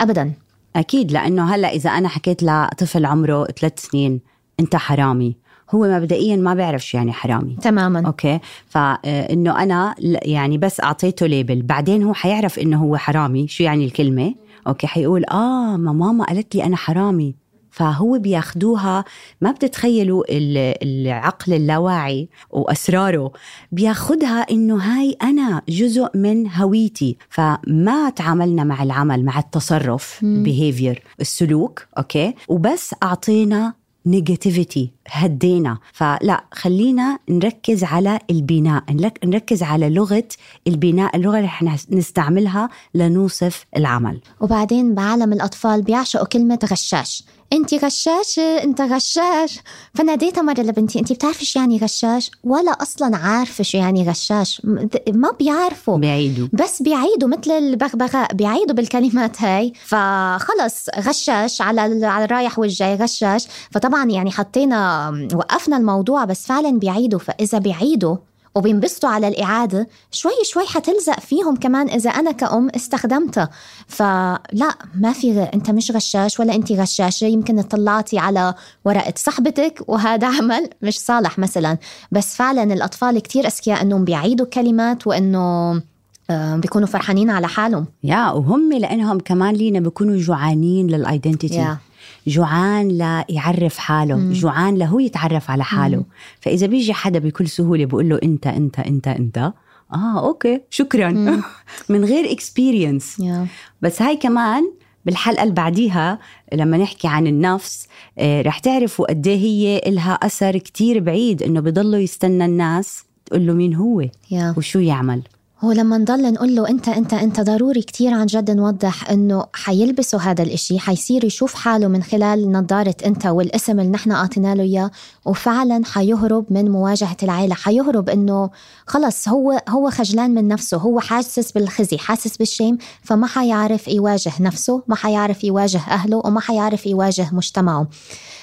أبدا. 0.00 0.32
أكيد 0.76 1.12
لأنه 1.12 1.54
هلأ 1.54 1.68
إذا 1.72 1.90
أنا 1.90 2.08
حكيت 2.08 2.42
لطفل 2.42 3.06
عمره 3.06 3.44
ثلاث 3.44 3.78
سنين 3.86 4.20
أنت 4.60 4.76
حرامي. 4.76 5.36
هو 5.74 5.88
مبدئيا 6.00 6.36
ما 6.36 6.54
بيعرف 6.54 6.86
شو 6.86 6.96
يعني 6.98 7.12
حرامي. 7.12 7.56
تماما. 7.62 8.06
okay؟ 8.06 8.38
فانه 8.68 9.62
أنا 9.62 9.94
ل- 9.98 10.18
يعني 10.22 10.58
بس 10.58 10.80
أعطيته 10.80 11.26
label. 11.26 11.62
بعدين 11.62 12.02
هو 12.02 12.14
حيعرف 12.14 12.58
إنه 12.58 12.82
هو 12.82 12.96
حرامي. 12.96 13.48
شو 13.48 13.62
يعني 13.64 13.84
الكلمة؟ 13.84 14.34
okay 14.66 14.86
حيقول 14.86 15.24
آه 15.24 15.76
ما 15.76 15.92
ماما 15.92 16.24
قالت 16.24 16.54
لي 16.54 16.64
أنا 16.64 16.76
حرامي. 16.76 17.34
فهو 17.70 18.18
بياخدوها 18.18 19.04
ما 19.40 19.50
بتتخيلوا 19.50 20.24
ال- 20.28 20.74
العقل 20.82 21.52
اللاواعي 21.52 22.28
وأسراره. 22.50 23.32
بياخدها 23.72 24.46
إنه 24.50 24.76
هاي 24.76 25.16
أنا 25.22 25.62
جزء 25.68 26.08
من 26.14 26.50
هويتي 26.52 27.16
فما 27.30 28.10
تعاملنا 28.16 28.64
مع 28.64 28.82
العمل 28.82 29.24
مع 29.24 29.38
التصرف 29.38 30.20
behavior 30.20 30.98
السلوك 31.20 31.86
okay؟ 31.98 32.34
وبس 32.48 32.94
أعطينا 33.02 33.72
negativity 34.06 34.90
هدينا. 35.08 35.78
فلا 35.92 36.44
خلينا 36.52 37.18
نركز 37.28 37.84
على 37.84 38.18
البناء 38.30 38.84
نركز 39.24 39.62
على 39.62 39.90
لغة 39.90 40.24
البناء 40.66 41.16
اللغة 41.16 41.36
اللي 41.36 41.46
إحنا 41.46 41.76
نستعملها 41.90 42.68
لنوصف 42.94 43.64
العمل. 43.76 44.20
وبعدين 44.40 44.94
بعالم 44.94 45.32
الأطفال 45.32 45.82
بيعشقوا 45.82 46.26
كلمة 46.26 46.58
غشاش. 46.70 47.24
انت 47.52 47.74
غشاشة 47.74 48.62
انت 48.64 48.80
غشاش. 48.80 49.60
فناديتها 49.94 50.42
مرة 50.42 50.60
لبنتي 50.60 50.98
انت 50.98 51.12
بتعرفي 51.12 51.44
شو 51.44 51.58
يعني 51.60 51.78
غشاش؟ 51.78 52.30
ولا 52.44 52.70
أصلا 52.70 53.16
عارفة 53.16 53.64
شو 53.64 53.78
يعني 53.78 54.08
غشاش. 54.10 54.62
ما 55.08 55.30
بيعرفوا. 55.38 55.98
بيعيدوا. 55.98 56.48
بس 56.52 56.82
بيعيدوا 56.82 57.28
مثل 57.28 57.50
البغبغاء 57.50 58.34
بيعيدوا 58.34 58.74
بالكلمات 58.74 59.42
هاي. 59.42 59.72
فخلص 59.84 60.86
غشاش 60.98 61.62
على 61.62 62.06
على 62.06 62.24
الرايح 62.24 62.58
والجاي 62.58 62.94
غشاش. 62.94 63.46
فطبعا 63.70 64.04
يعني 64.04 64.30
حطينا 64.30 65.10
وقفنا 65.34 65.76
الموضوع 65.76 66.24
بس 66.24 66.46
فعلا 66.46 66.78
بيعيدوا. 66.78 67.18
فإذا 67.18 67.58
بيعيدوا 67.58 68.16
وبينبسطوا 68.58 69.10
على 69.10 69.28
الإعادة 69.28 69.88
شوي 70.10 70.32
شوي 70.42 70.66
حتلزق 70.66 71.20
فيهم 71.20 71.56
كمان 71.56 71.88
إذا 71.88 72.10
أنا 72.10 72.32
كأم 72.32 72.68
استخدمتها 72.76 73.50
فلا 73.86 74.74
ما 74.94 75.12
في. 75.12 75.42
أنت 75.42 75.70
مش 75.70 75.90
غشاش 75.90 76.40
ولا 76.40 76.54
أنت 76.54 76.72
غشاشة 76.72 77.24
يمكن 77.24 77.58
اطلعتي 77.58 78.18
على 78.18 78.54
ورقة 78.84 79.14
صاحبتك 79.16 79.82
وهذا 79.86 80.26
عمل 80.36 80.70
مش 80.82 80.98
صالح 80.98 81.38
مثلا 81.38 81.78
بس 82.12 82.36
فعلا 82.36 82.62
الأطفال 82.62 83.18
كتير 83.18 83.46
أذكياء 83.46 83.82
أنهم 83.82 84.04
بيعيدوا 84.04 84.46
كلمات 84.46 85.06
وأنه 85.06 85.82
آه، 86.30 86.56
بيكونوا 86.56 86.86
فرحانين 86.86 87.30
على 87.30 87.48
حالهم 87.48 87.86
يا 88.04 88.30
وهم 88.30 88.72
لإنهم 88.72 89.18
كمان 89.18 89.54
لينا 89.54 89.80
بيكونوا 89.80 90.16
جوعانين 90.16 90.86
للايدنتيتي 90.86 91.54
يا. 91.54 91.78
جوعان 92.26 92.88
ليعرف 92.88 93.78
حاله 93.78 94.16
مم. 94.16 94.32
جوعان 94.32 94.78
لهو 94.78 94.98
يتعرف 94.98 95.50
على 95.50 95.64
حاله 95.64 95.96
مم. 95.96 96.04
فإذا 96.40 96.66
بيجي 96.66 96.92
حدا 96.92 97.18
بكل 97.18 97.48
سهولة 97.48 97.84
بيقول 97.84 98.08
له 98.08 98.18
أنت 98.22 98.46
أنت 98.46 98.78
أنت 98.78 99.08
أنت 99.08 99.52
آه 99.94 100.26
okay 100.26 100.60
شكرا. 100.70 101.10
من 101.88 102.04
غير 102.04 102.32
experience 102.32 103.20
yeah. 103.20 103.46
بس 103.82 104.02
هاي 104.02 104.16
كمان 104.16 104.72
بالحلقة 105.04 105.42
اللي 105.42 105.54
بعديها 105.54 106.18
لما 106.54 106.76
نحكي 106.78 107.08
عن 107.08 107.26
النفس 107.26 107.88
آه، 108.18 108.42
رح 108.42 108.58
تعرفوا 108.58 109.06
قد 109.06 109.26
إيه 109.26 109.36
هي 109.38 109.78
إلها 109.86 110.12
أثر 110.12 110.58
كتير 110.58 111.00
بعيد 111.00 111.42
إنه 111.42 111.60
بضلوا 111.60 111.98
يستنى 112.00 112.44
الناس 112.44 113.04
تقول 113.26 113.46
له 113.46 113.52
مين 113.52 113.74
هو 113.74 114.04
yeah. 114.30 114.54
وشو 114.56 114.78
يعمل 114.78 115.22
هو 115.64 115.72
لما 115.72 115.98
نضل 115.98 116.32
نقول 116.32 116.56
له 116.56 116.68
أنت 116.68 116.88
أنت 116.88 117.14
أنت 117.14 117.40
ضروري 117.40 117.82
كتير 117.82 118.14
عن 118.14 118.26
جد 118.26 118.50
نوضح 118.50 119.10
إنه 119.10 119.46
حيلبسوا 119.52 120.20
هذا 120.20 120.42
الإشي 120.42 120.78
حيصير 120.78 121.24
يشوف 121.24 121.54
حاله 121.54 121.88
من 121.88 122.02
خلال 122.02 122.52
نظارة 122.52 122.94
أنت 123.04 123.26
والاسم 123.26 123.80
اللي 123.80 123.90
نحن 123.90 124.12
أعطينا 124.12 124.54
له 124.54 124.62
إياه 124.62 124.90
وفعلا 125.24 125.84
حيهرب 125.84 126.44
من 126.50 126.70
مواجهة 126.70 127.16
العيلة 127.22 127.54
حيهرب 127.54 128.08
إنه 128.08 128.50
خلص 128.86 129.28
هو 129.28 129.62
هو 129.68 129.90
خجلان 129.90 130.34
من 130.34 130.48
نفسه 130.48 130.76
هو 130.76 131.00
حاسس 131.00 131.52
بالخزي 131.52 131.98
حاسس 131.98 132.36
بالشيم 132.36 132.78
فما 133.02 133.26
حيعرف 133.26 133.88
يواجه 133.88 134.32
نفسه 134.40 134.82
ما 134.88 134.96
حيعرف 134.96 135.44
يواجه 135.44 135.80
أهله 135.90 136.22
وما 136.24 136.40
حيعرف 136.40 136.86
يواجه 136.86 137.28
مجتمعه. 137.32 137.88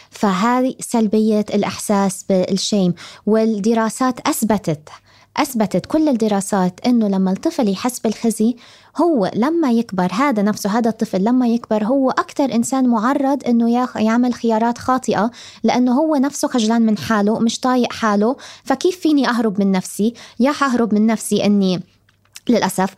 فهذه 0.09 0.75
سلبية 0.79 1.45
الإحساس 1.53 2.25
بالشيم 2.29 2.93
والدراسات 3.25 4.27
أثبتت 4.27 4.89
أثبتت 5.37 5.85
كل 5.85 6.09
الدراسات 6.09 6.79
إنه 6.85 7.07
لما 7.07 7.31
الطفل 7.31 7.69
يحس 7.69 7.99
بالخزي 7.99 8.55
هو 8.97 9.31
لما 9.35 9.71
يكبر 9.71 10.11
هذا 10.13 10.41
نفسه 10.43 10.69
هذا 10.69 10.89
الطفل 10.89 11.23
لما 11.23 11.47
يكبر 11.47 11.83
هو 11.83 12.09
أكثر 12.11 12.55
إنسان 12.55 12.87
معرض 12.87 13.43
ياخ- 13.69 13.97
يعمل 13.97 14.33
خيارات 14.33 14.77
خاطئة 14.77 15.31
لأنه 15.63 15.91
هو 15.99 16.15
نفسه 16.15 16.47
خجلان 16.47 16.81
من 16.81 16.97
حاله 16.97 17.39
مش 17.39 17.59
طايق 17.59 17.93
حاله 17.93 18.35
فكيف 18.63 18.99
فيني 18.99 19.29
أهرب 19.29 19.59
من 19.59 19.71
نفسي؟ 19.71 20.13
يا 20.39 20.51
حهرب 20.51 20.93
من 20.93 21.05
نفسي 21.07 21.45
إني 21.45 21.81
للأسف 22.49 22.95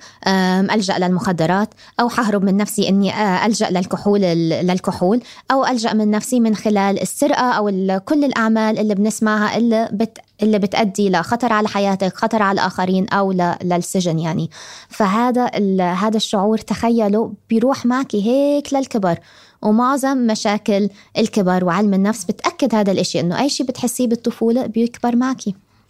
ألجأ 0.72 0.98
للمخدرات 0.98 1.74
أو 2.00 2.10
حهرب 2.10 2.44
من 2.44 2.58
نفسي 2.58 2.90
أني 2.90 3.14
آه، 3.14 3.46
ألجأ 3.46 3.70
للكحول 3.70 4.22
للكحول 4.22 5.22
أو 5.52 5.66
ألجأ 5.66 5.94
من 5.94 6.12
نفسي 6.12 6.40
من 6.40 6.56
خلال 6.56 7.02
السرقة 7.02 7.52
أو 7.52 8.00
كل 8.06 8.24
الأعمال 8.24 8.80
اللي 8.80 8.96
بنسمعها 8.96 9.58
اللي 9.58 9.90
بت 9.92 10.18
اللي 10.44 10.60
بتأدي 10.60 11.10
لخطر 11.10 11.54
على 11.54 11.68
حياتك 11.68 12.18
خطر 12.18 12.42
على 12.42 12.62
الآخرين 12.62 13.10
أو 13.10 13.32
للسجن 13.64 14.20
يعني. 14.20 14.50
فهذا 14.90 15.46
هذا 15.82 16.18
الشعور 16.18 16.58
تخيلوا 16.58 17.30
بيروح 17.50 17.86
معك 17.86 18.16
هيك 18.16 18.74
للكبر. 18.74 19.20
ومعظم 19.62 20.18
مشاكل 20.18 20.90
الكبر 21.18 21.66
وعلم 21.66 21.94
النفس 21.94 22.24
بتأكد 22.24 22.76
هذا 22.76 22.92
الإشي 22.92 23.20
إنه 23.20 23.40
أي 23.40 23.50
شيء 23.50 23.66
بتحسيه 23.66 24.08
بالطفولة 24.08 24.66
بيكبر 24.66 25.16
معك 25.16 25.42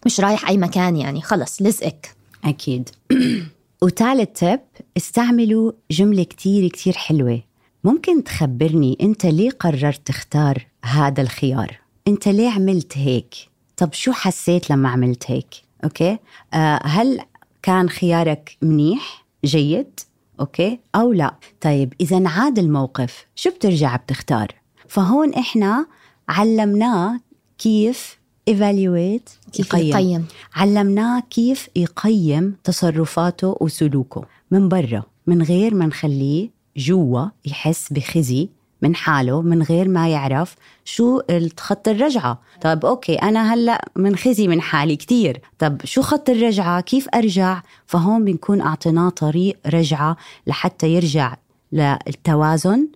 مش 0.06 0.20
رايح 0.20 0.48
أي 0.48 0.56
مكان 0.56 0.96
يعني 0.96 1.22
خلص 1.22 1.62
لزقك. 1.62 2.17
أكيد. 2.44 2.90
وثالث 3.82 4.40
تب 4.40 4.60
استعملوا 4.96 5.72
جملة 5.90 6.22
كتير 6.22 6.68
كتير 6.68 6.92
حلوة. 6.92 7.42
ممكن 7.84 8.24
تخبرني 8.24 8.98
أنت 9.00 9.26
ليه 9.26 9.50
قررت 9.50 10.06
تختار 10.06 10.66
هذا 10.84 11.22
الخيار؟ 11.22 11.78
أنت 12.08 12.28
ليه 12.28 12.50
عملت 12.50 12.98
هيك؟ 12.98 13.34
طب 13.76 13.92
شو 13.92 14.12
حسيت 14.12 14.70
لما 14.70 14.88
عملت 14.88 15.30
هيك؟ 15.30 15.54
okay؟ 15.84 16.18
آه 16.54 16.80
هل 16.84 17.20
كان 17.62 17.88
خيارك 17.88 18.56
منيح؟ 18.62 19.26
جيد؟ 19.44 20.00
okay؟ 20.40 20.80
أو 20.94 21.12
لا؟ 21.12 21.34
طيب 21.60 21.94
إذا 22.00 22.16
انعاد 22.16 22.58
الموقف 22.58 23.26
شو 23.34 23.50
بترجع 23.50 23.96
بتختار؟ 23.96 24.54
فهون 24.88 25.34
إحنا 25.34 25.86
علمناه 26.28 27.20
كيف 27.58 28.17
evaluate 28.48 29.50
كيف 29.52 29.74
يقيم. 29.74 30.26
علمناه 30.54 31.22
كيف 31.30 31.68
يقيم 31.76 32.56
تصرفاته 32.64 33.56
وسلوكه. 33.60 34.24
من 34.50 34.68
برا 34.68 35.02
من 35.26 35.42
غير 35.42 35.74
ما 35.74 35.86
نخليه 35.86 36.50
جوا 36.76 37.26
يحس 37.44 37.92
بخزي 37.92 38.48
من 38.82 38.94
حاله 38.94 39.42
من 39.42 39.62
غير 39.62 39.88
ما 39.88 40.08
يعرف 40.08 40.56
شو 40.84 41.20
خط 41.58 41.88
الرجعة. 41.88 42.40
طب 42.60 42.84
أوكي 42.84 43.14
أنا 43.14 43.54
هلأ 43.54 43.88
من 43.96 44.16
خزي 44.16 44.48
من 44.48 44.60
حالي 44.60 44.96
كتير. 44.96 45.40
طب 45.58 45.80
شو 45.84 46.02
خط 46.02 46.30
الرجعة؟ 46.30 46.80
كيف 46.80 47.08
أرجع؟ 47.14 47.62
فهون 47.86 48.24
بنكون 48.24 48.60
أعطيناه 48.60 49.08
طريق 49.08 49.56
رجعة 49.66 50.16
لحتى 50.46 50.88
يرجع 50.88 51.36
للتوازن 51.72 52.88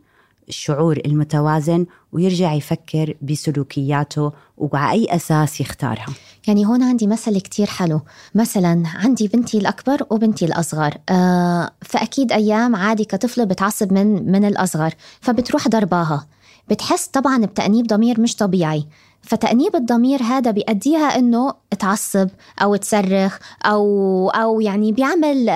الشعور 0.52 1.00
المتوازن 1.06 1.86
ويرجع 2.12 2.52
يفكر 2.52 3.14
بسلوكياته 3.22 4.32
وعلى 4.56 4.92
أي 4.92 5.06
أساس 5.16 5.60
يختارها. 5.60 6.06
يعني 6.46 6.66
هون 6.66 6.82
عندي 6.82 7.06
مثل 7.06 7.40
كتير 7.40 7.66
حلو. 7.66 8.00
مثلا 8.34 8.82
عندي 8.94 9.28
بنتي 9.28 9.58
الأكبر 9.58 10.06
وبنتي 10.10 10.44
الأصغر. 10.44 10.94
آه 11.08 11.70
فأكيد 11.82 12.32
أيام 12.32 12.76
عادي 12.76 13.04
كطفلة 13.04 13.44
بتعصب 13.44 13.92
من 13.92 14.32
من 14.32 14.44
الأصغر 14.44 14.94
فبتروح 15.20 15.68
ضرباها 15.68 16.26
بتحس 16.70 17.06
طبعا 17.06 17.38
بتأنيب 17.46 17.86
ضمير 17.86 18.20
مش 18.20 18.36
طبيعي. 18.36 18.86
فتأنيب 19.22 19.76
الضمير 19.76 20.22
هذا 20.22 20.50
بيأديها 20.50 21.18
إنه 21.18 21.54
تعصب 21.78 22.28
أو 22.62 22.76
تصرخ 22.76 23.38
أو 23.64 24.30
أو 24.30 24.60
يعني 24.60 24.92
بيعمل 24.92 25.46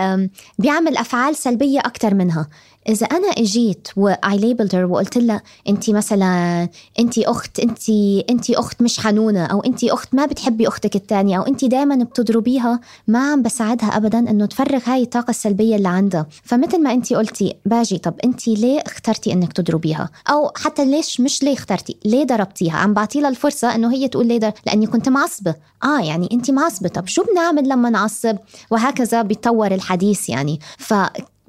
بيعمل 0.59 0.97
أفعال 0.97 1.37
سلبية 1.37 1.79
أكثر 1.79 2.15
منها. 2.15 2.49
إذا 2.89 3.07
أنا 3.07 3.29
إجيت 3.29 3.89
و 3.97 4.39
I 4.39 4.43
labeled 4.43 4.75
وقلت 4.75 5.19
لها 5.19 5.43
أنت 5.69 5.91
مثلا 5.91 6.69
أنت 6.99 7.19
أخت 7.19 7.61
أنت 7.61 7.91
أنت 8.31 8.51
أخت 8.51 8.83
مش 8.83 9.01
حنونة 9.01 9.47
أو 9.47 9.61
أنت 9.61 9.85
أخت 9.85 10.15
ما 10.15 10.27
بتحبي 10.27 10.69
أختك 10.69 10.97
الثانية 10.97 11.39
أو 11.39 11.43
أنت 11.43 11.65
دائما 11.65 12.05
بتضربيها 12.05 12.81
ما 13.09 13.33
عم 13.33 13.43
بساعدها 13.43 13.97
ابدا 13.97 14.19
إنه 14.19 14.47
تفرغ 14.47 14.81
هاي 14.87 15.03
الطاقة 15.03 15.31
السلبية 15.31 15.77
اللي 15.77 15.89
عندها. 15.89 16.27
فمثل 16.45 16.83
ما 16.83 16.93
أنت 16.93 17.13
قلتي 17.13 17.55
باجي 17.65 17.99
طب 17.99 18.15
أنت 18.25 18.49
ليه 18.49 18.81
اخترتي 18.81 19.33
إنك 19.33 19.53
تضربيها؟ 19.53 20.11
أو 20.31 20.51
حتى 20.57 20.85
ليش 20.85 21.21
مش 21.21 21.43
ليه 21.43 21.53
اخترتي؟ 21.53 21.97
ليه 22.05 22.25
ضربتيها؟ 22.25 22.77
عم 22.77 22.95
بعطي 22.95 23.21
لها 23.21 23.31
الفرصة 23.31 23.75
إنه 23.75 23.93
هي 23.93 24.09
تقول 24.09 24.27
ليه 24.27 24.39
در... 24.39 24.53
لأني 24.67 24.87
كنت 24.87 25.09
معصبة. 25.09 25.55
آه 25.85 26.01
يعني 26.01 26.29
أنت 26.33 26.51
معصبة. 26.51 26.89
طب 26.89 27.07
شو 27.07 27.23
بنعمل 27.25 27.69
لما 27.69 27.91
نعصب؟ 27.91 28.37
وهكذا 28.71 29.23
بيتطور 29.23 29.75
الحديث 29.75 30.29
يعني. 30.29 30.61
ف 30.79 30.95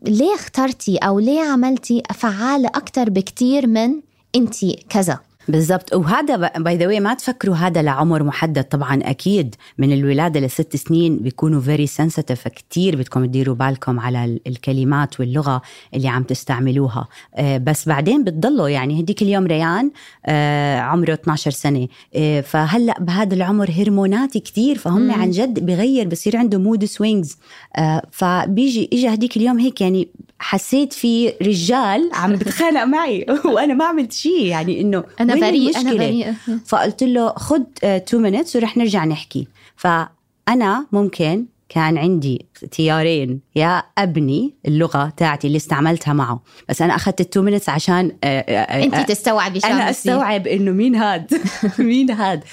ليه 0.02 0.36
اخترتي 0.36 0.98
أو 0.98 1.20
ليه 1.20 1.42
عملتي 1.42 2.04
فعالة 2.14 2.68
أكثر 2.68 3.10
بكثير 3.10 3.68
من 3.68 4.02
انت 4.36 4.66
كذا؟ 4.90 5.20
بالضبط. 5.48 5.96
وهذا 5.96 6.36
by 6.58 6.78
the 6.78 7.00
ما 7.00 7.14
تفكروا 7.14 7.56
هذا 7.56 7.82
لعمر 7.82 8.24
محدد 8.24 8.64
طبعا 8.64 9.00
أكيد. 9.04 9.56
من 9.78 9.94
الولادة 9.94 10.40
لست 10.40 10.76
سنين 10.76 11.18
بيكونوا 11.18 11.62
very 11.62 11.88
sensitive 11.88 12.48
كثير 12.48 12.96
بدكم 12.96 13.26
تديروا 13.26 13.56
بالكم 13.56 14.00
على 14.00 14.40
الكلمات 14.48 15.20
واللغة 15.20 15.62
اللي 15.94 16.08
عم 16.08 16.24
تستعملوها. 16.24 17.08
آه، 17.36 17.58
بس 17.58 17.88
بعدين 17.88 18.24
بتضلوا 18.24 18.70
يعني 18.70 19.02
هديك 19.02 19.22
اليوم 19.22 19.48
ريان 19.48 19.92
آه، 20.26 20.80
عمره 20.80 21.14
12 21.14 21.52
سنة. 21.52 21.88
آه، 22.16 22.42
فهلأ 22.42 23.00
بهذا 23.00 23.36
العمر 23.36 23.72
هرمونات 23.72 24.38
كثير 24.38 24.78
فهم 24.78 25.12
عن 25.12 25.32
جد 25.32 25.66
بغير 25.66 26.08
بصير 26.08 26.38
عنده 26.38 26.58
mood 26.58 26.86
swings 26.86 27.38
فبيجي 28.12 28.90
اجى 28.94 29.08
هديك 29.08 29.38
اليوم 29.38 29.60
هيك 29.60 29.82
يعني 29.82 30.08
حسيت 30.40 30.94
في 30.94 31.34
رجال 31.42 32.10
عم 32.14 32.36
بتخانق 32.36 32.84
معي. 32.84 33.26
وأنا 33.54 33.74
ما 33.74 33.86
عملت 33.86 34.14
شيء 34.14 34.46
يعني 34.46 34.82
إنه 34.82 35.04
أنا 35.20 35.36
بريء 35.40 35.78
أنا 35.78 35.94
بريء 35.94 36.34
فقلت 36.66 37.04
له 37.04 37.30
خد 37.30 37.66
2 37.84 38.24
minutes 38.24 38.56
ورح 38.56 38.78
نرجع 38.78 39.06
نحكي. 39.06 39.48
فأنا 39.76 40.88
ممكن 40.92 41.46
كان 41.70 41.98
عندي 41.98 42.46
تيارين 42.72 43.40
يا 43.56 43.84
أبني 43.98 44.56
اللغة 44.68 45.14
تاعتي 45.18 45.48
اللي 45.48 45.58
استعملتها 45.58 46.14
معه 46.14 46.42
بس 46.70 46.82
أنا 46.82 46.96
أخذت 46.96 47.22
ال 47.22 47.27
two 47.27 47.42
minutes 47.42 47.70
عشان 47.70 48.12
آه، 48.24 48.40
آه، 48.40 48.84
انت 48.84 49.10
تستوعبي 49.10 49.60
أنا 49.60 49.90
أستوعب 49.90 50.48
إنه 50.48 50.72
مين 50.72 50.96
هاد؟ 50.96 51.42
مين 51.80 52.12
هاد؟ 52.12 52.44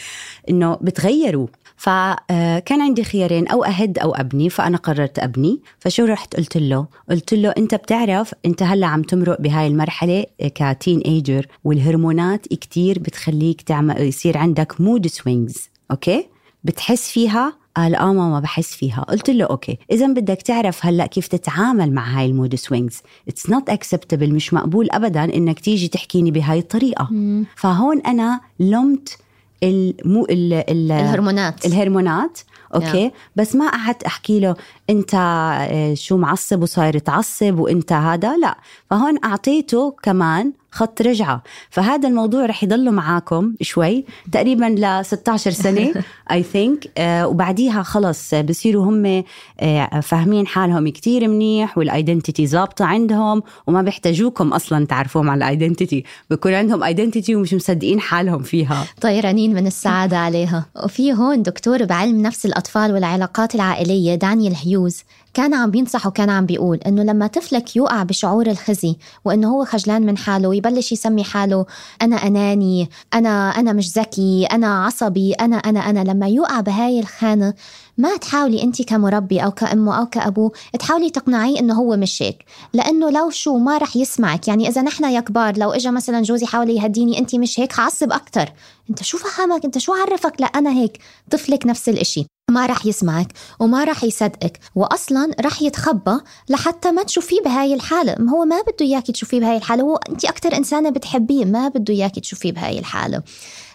إنه 0.51 0.79
بتغيروا. 0.81 1.47
فكان 1.77 2.81
عندي 2.81 3.05
خيارين 3.05 3.49
أو 3.49 3.65
أهد 3.65 3.99
أو 3.99 4.15
أبني 4.15 4.51
فأنا 4.51 4.77
قررت 4.77 5.19
أبني. 5.19 5.61
فشو 5.79 6.05
رحت؟ 6.05 6.37
قلت 6.37 6.57
له 6.57 6.87
قلت 7.11 7.35
له 7.35 7.49
أنت 7.59 7.75
بتعرف 7.75 8.35
أنت 8.47 8.63
هلأ 8.63 8.87
عم 8.87 9.03
تمرق 9.03 9.41
بهاي 9.41 9.67
المرحلة 9.67 10.27
ك 10.41 10.99
teenager 11.01 11.47
والهرمونات 11.65 12.49
كتير 12.49 12.99
بتخليك 12.99 13.63
تعمل 13.63 14.01
يصير 14.01 14.39
عندك 14.39 14.81
mood 14.81 15.07
swings 15.07 15.69
okay؟ 15.91 16.29
بتحس 16.65 17.11
فيها؟ 17.11 17.53
قال 17.77 17.95
آه 17.95 18.13
ماما 18.13 18.41
بحس 18.41 18.75
فيها. 18.75 19.01
قلت 19.03 19.31
له 19.31 19.45
okay. 19.45 19.79
اذا 19.91 20.07
بدك 20.07 20.43
تعرف 20.43 20.87
هلأ 20.87 21.07
كيف 21.07 21.27
تتعامل 21.27 21.93
مع 21.93 22.19
هاي 22.19 22.27
ال 22.27 22.33
mood 22.33 22.55
swings 22.55 23.03
it's 23.29 23.51
not 23.51 23.71
acceptable 23.71 24.35
مش 24.35 24.55
مقبول 24.55 24.89
ابدا 24.91 25.25
إنك 25.25 25.61
تيجي 25.61 25.89
تحكيني 25.89 26.31
بهاي 26.31 26.59
الطريقة. 26.59 27.09
مم. 27.11 27.45
فهون 27.57 28.01
أنا 28.01 28.41
لمت 28.61 29.19
ال 29.63 29.78
moo 29.78 30.25
ال 30.31 30.53
ال 30.53 30.93
الهرمونات. 30.93 31.67
الهرمونات. 31.67 32.39
Okay. 32.75 33.09
Yeah. 33.09 33.13
بس 33.37 33.57
ما 33.57 33.69
قعدت 33.71 34.03
أحكي 34.03 34.41
له 34.41 34.57
أنت 34.91 35.15
آه، 35.15 35.95
شو 35.95 36.17
معصب 36.17 36.63
وصاير 36.63 36.99
تعصب 36.99 37.59
وأنت 37.59 37.93
هذا؟ 37.93 38.37
لا. 38.37 38.59
فهون 38.91 39.19
أعطيته 39.25 39.97
كمان 40.03 40.53
خط 40.75 41.03
رجعة. 41.03 41.43
فهذا 41.71 42.09
الموضوع 42.09 42.47
رح 42.47 42.65
يضل 42.65 42.91
معاكم 42.91 43.55
شوي 43.61 44.05
تقريبا 44.33 44.65
ل 44.65 45.05
16 45.05 45.51
سنة 45.51 45.95
I 46.31 46.43
think 46.43 46.85
uh, 46.85 46.91
وبعديها 47.25 47.83
خلص 47.83 48.35
بصيروا 48.35 48.85
هم 48.85 49.23
uh, 49.23 49.99
فاهمين 50.01 50.47
حالهم 50.47 50.89
كتير 50.89 51.29
منيح 51.29 51.79
وال 51.79 51.93
identity 51.93 52.47
ظابطة 52.47 52.85
عندهم 52.85 53.43
وما 53.67 53.83
بيحتاجوكم 53.83 54.53
أصلا 54.53 54.87
تعرفوهم 54.87 55.31
على 55.31 55.39
ال 55.39 55.46
identity 55.46 56.05
بكون 56.31 56.55
عندهم 56.55 56.83
identity 56.83 57.35
ومش 57.37 57.55
مصدقين 57.55 58.01
حالهم 58.01 58.43
فيها. 58.43 58.85
طيرانين 59.01 59.55
من 59.55 59.67
السعادة 59.67 60.19
عليها. 60.19 60.67
وفي 60.85 61.13
هون 61.13 61.43
دكتور 61.43 61.85
بعلم 61.85 62.23
نفس 62.23 62.47
الأطفال 62.47 62.93
والعلاقات 62.93 63.55
العائلية 63.55 64.15
دانيال 64.15 64.55
هيوز. 64.65 65.05
كان 65.35 65.55
عم 65.55 65.71
بينصح 65.71 66.07
وكان 66.07 66.31
عم 66.31 66.47
بيقول 66.47 66.79
إنه 66.87 67.03
لما 67.03 67.27
طفلك 67.27 67.77
يوقع 67.77 68.03
بشعور 68.03 68.47
الخزي 68.47 68.97
وإنه 69.25 69.49
هو 69.49 69.65
خجلان 69.65 70.07
من 70.07 70.19
حاله 70.19 70.49
ويبلش 70.49 70.93
يسمي 70.93 71.25
حاله 71.25 71.67
أنا 72.03 72.17
أناني 72.17 72.91
أنا 73.15 73.51
أنا 73.51 73.73
مش 73.73 73.99
ذكي 73.99 74.47
أنا 74.53 74.85
عصبي 74.85 75.33
أنا 75.33 75.57
أنا 75.57 75.81
أنا 75.91 76.05
لما 76.05 76.29
يوقع 76.29 76.61
بهاي 76.61 77.01
الخانة 77.01 77.55
ما 77.99 78.17
تحاولي 78.17 78.63
انت 78.63 78.83
كمربي 78.83 79.41
أو 79.41 79.51
كامه 79.51 79.99
أو 79.99 80.07
كابوه 80.07 80.53
تحاولي 80.79 81.11
تقنعيه 81.11 81.61
إنه 81.61 81.75
هو 81.75 81.97
مش 81.97 82.23
هيك 82.23 82.45
لأنه 82.73 83.11
لو 83.11 83.31
شو 83.31 83.59
ما 83.59 83.79
رح 83.79 83.97
يسمعك 83.97 84.49
يعني 84.49 84.69
إذا 84.69 84.83
نحن 84.83 85.05
يا 85.05 85.21
كبار 85.21 85.59
لو 85.59 85.73
اجى 85.73 85.91
مثلا 85.91 86.23
جوزي 86.23 86.47
حاول 86.47 86.71
يهديني 86.71 87.19
انت 87.19 87.35
مش 87.35 87.61
هيك 87.61 87.73
حعصب 87.73 88.13
أكثر 88.13 88.53
أنت 88.91 89.03
شو 89.03 89.19
فهمك؟ 89.19 89.65
أنت 89.65 89.79
شو 89.79 89.93
عرفك؟ 89.93 90.41
لا 90.41 90.47
أنا 90.47 90.71
هيك. 90.71 90.99
طفلك 91.31 91.67
نفس 91.67 91.89
الإشي. 91.89 92.27
ما 92.51 92.67
رح 92.67 92.87
يسمعك 92.87 93.33
وما 93.61 93.85
رح 93.85 94.05
يصدقك 94.05 94.59
واصلا 94.75 95.31
رح 95.41 95.63
يتخبى 95.63 96.19
لحتى 96.49 96.91
ما 96.91 97.03
تشوفيه 97.03 97.41
بهاي 97.41 97.75
الحالة. 97.75 98.15
ما 98.19 98.33
هو 98.33 98.45
ما 98.45 98.61
بده 98.61 98.87
إياكي 98.87 99.13
تشوفيه 99.13 99.41
بهاي 99.41 99.57
الحالة 99.57 99.83
هو 99.83 99.97
انت 99.97 100.25
أكثر 100.25 100.57
إنسانة 100.57 100.91
بتحبيه 100.91 101.45
ما 101.45 101.69
بده 101.69 101.95
إياكي 101.95 102.21
تشوفيه 102.21 102.53
بهاي 102.53 102.79
الحالة. 102.79 103.23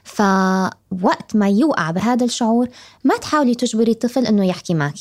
فوقت 0.09 1.35
ما 1.35 1.49
يوقع 1.49 1.91
بهذا 1.91 2.25
الشعور 2.25 2.67
ما 3.03 3.17
تحاولي 3.17 3.55
تجبري 3.55 3.91
الطفل 3.91 4.25
إنه 4.27 4.45
يحكي 4.45 4.73
معك 4.73 4.99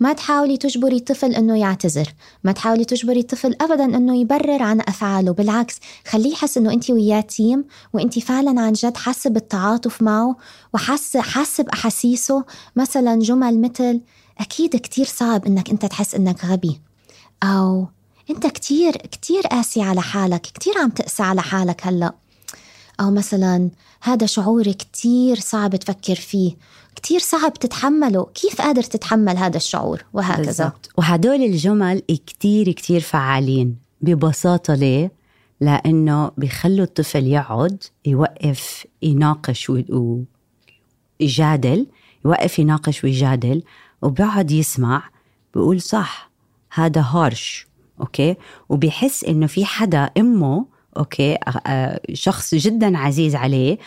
ما 0.00 0.12
تحاولي 0.12 0.56
تجبري 0.56 0.96
الطفل 0.96 1.34
إنه 1.34 1.58
يعتذر. 1.58 2.14
ما 2.44 2.52
تحاولي 2.52 2.84
تجبري 2.84 3.20
الطفل 3.20 3.56
ابدا 3.60 3.84
إنه 3.84 4.16
يبرر 4.16 4.62
عن 4.62 4.80
أفعاله. 4.80 5.32
بالعكس 5.32 5.80
خليه 6.08 6.32
يحس 6.32 6.58
إنه 6.58 6.72
انت 6.72 6.90
وياه 6.90 7.20
تيم 7.20 7.64
وانت 7.92 8.18
فعلا 8.18 8.60
عن 8.60 8.72
جد 8.72 8.96
حاسة 8.96 9.30
بالتعاطف 9.30 10.02
معه 10.02 10.36
وحاسه 10.74 11.20
حاسة 11.20 11.64
بأحاسيسه. 11.64 12.44
مثلا 12.76 13.18
جمل 13.18 13.60
مثل 13.60 14.00
أكيد 14.38 14.76
كتير 14.76 15.06
صعب 15.06 15.46
إنك 15.46 15.70
أنت 15.70 15.86
تحس 15.86 16.14
إنك 16.14 16.44
غبي. 16.44 16.80
أو 17.42 17.86
أنت 18.30 18.46
كتير 18.46 18.96
كتير 18.96 19.46
قاسي 19.46 19.82
على 19.82 20.02
حالك 20.02 20.40
كتير 20.40 20.78
عم 20.78 20.90
تقسى 20.90 21.22
على 21.22 21.42
حالك 21.42 21.86
هلأ. 21.86 22.14
أو 23.00 23.10
مثلا 23.10 23.70
هذا 24.04 24.26
شعور 24.26 24.62
كتير 24.62 25.36
صعب 25.36 25.76
تفكر 25.76 26.14
فيه. 26.14 26.56
كتير 26.96 27.20
صعب 27.20 27.54
تتحمله. 27.54 28.26
كيف 28.34 28.60
قادر 28.62 28.82
تتحمل 28.82 29.36
هذا 29.36 29.56
الشعور؟ 29.56 30.04
وهكذا. 30.12 30.44
بالزبط. 30.44 30.90
وهدول 30.98 31.42
الجمل 31.42 32.02
كتير 32.26 32.72
كتير 32.72 33.00
فعالين. 33.00 33.76
ببساطة 34.00 34.74
ليه؟ 34.74 35.12
لأنه 35.60 36.30
بيخلوا 36.36 36.84
الطفل 36.84 37.26
يقعد 37.26 37.82
يوقف 38.06 38.86
يناقش 39.02 39.70
ويجادل 41.20 41.86
يوقف 42.24 42.58
يناقش 42.58 43.04
ويجادل 43.04 43.62
وبيقعد 44.02 44.50
يسمع 44.50 45.02
بيقول 45.54 45.80
صح 45.80 46.30
هذا 46.72 47.00
harsh 47.00 47.66
okay؟ 48.00 48.36
وبيحس 48.68 49.24
إنه 49.24 49.46
في 49.46 49.64
حدا 49.64 50.10
أمه 50.18 50.66
okay؟ 50.96 51.38
شخص 52.12 52.54
جدا 52.54 52.98
عزيز 52.98 53.34
عليه 53.36 53.78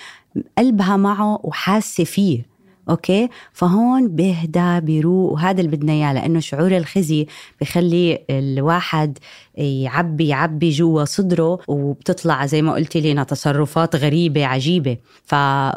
قلبها 0.58 0.98
معه 0.98 1.40
وحاسة 1.44 2.04
فيه 2.04 2.58
أوكي؟ 2.90 3.30
فهون 3.54 4.08
بيهدى 4.08 4.80
بيروق 4.80 5.32
وهذا 5.32 5.62
اللي 5.62 5.78
بدنا 5.78 5.94
إياه 5.94 6.14
لأنه 6.14 6.40
شعور 6.40 6.78
الخزي 6.78 7.28
بخلي 7.62 8.20
الواحد 8.30 9.18
يعبي 9.58 10.28
يعبي 10.28 10.70
جوا 10.70 11.06
صدره 11.06 11.60
وبتطلع 11.68 12.46
زي 12.46 12.62
ما 12.62 12.74
قلتي 12.74 13.02
لنا 13.14 13.24
تصرفات 13.24 13.96
غريبة 13.96 14.46
عجيبة. 14.46 14.98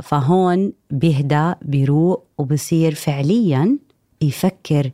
فهون 0.03 0.73
بيهدى 0.91 1.53
بيروق 1.63 2.25
وبصير 2.39 2.95
فعليا 2.95 3.79
يفكر 4.23 4.91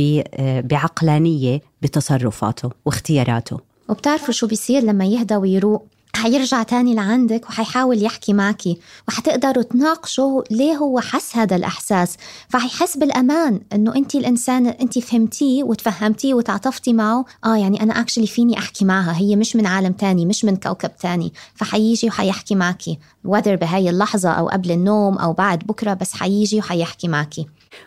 آه، 0.00 0.60
بعقلانية 0.60 1.60
بتصرفاته 1.82 2.70
واختياراته. 2.86 3.67
وبتعرفوا 3.88 4.34
شو 4.34 4.46
بيصير 4.46 4.82
لما 4.82 5.04
يهدى 5.04 5.36
ويروق. 5.36 5.86
حيرجع 6.14 6.62
تاني 6.62 6.94
لعندك 6.94 7.44
وحيحاول 7.48 8.02
يحكي 8.02 8.32
معكي 8.32 8.78
وحتقدروا 9.08 9.62
تناقشوا 9.62 10.42
ليه 10.50 10.76
هو 10.76 11.00
حس 11.00 11.36
هذا 11.36 11.56
الإحساس. 11.56 12.16
فحيحس 12.48 12.96
بالأمان 12.96 13.60
إنه 13.72 13.96
أنت 13.96 14.14
الإنسان 14.14 14.66
أنت 14.66 14.98
فهمتيه 14.98 15.64
وتفهمتيه 15.64 16.34
وتعاطفتي 16.34 16.92
معه 16.92 17.24
آه 17.44 17.56
يعني 17.56 17.82
أنا 17.82 18.00
أكشلي 18.00 18.26
فيني 18.26 18.58
أحكي 18.58 18.84
معها 18.84 19.16
هي 19.16 19.36
مش 19.36 19.56
من 19.56 19.66
عالم 19.66 19.92
تاني 19.92 20.26
مش 20.26 20.44
من 20.44 20.56
كوكب 20.56 20.96
تاني. 20.96 21.32
فحيجي 21.54 22.06
وحيحكي 22.06 22.54
معكي 22.54 22.98
وذر 23.24 23.56
بهاي 23.56 23.90
اللحظة 23.90 24.30
أو 24.30 24.48
قبل 24.48 24.70
النوم 24.70 25.18
أو 25.18 25.32
بعد 25.32 25.58
بكرة 25.58 25.94
بس 25.94 26.14
حيجي 26.14 26.58
وحيحكي 26.58 27.08
معكي 27.08 27.46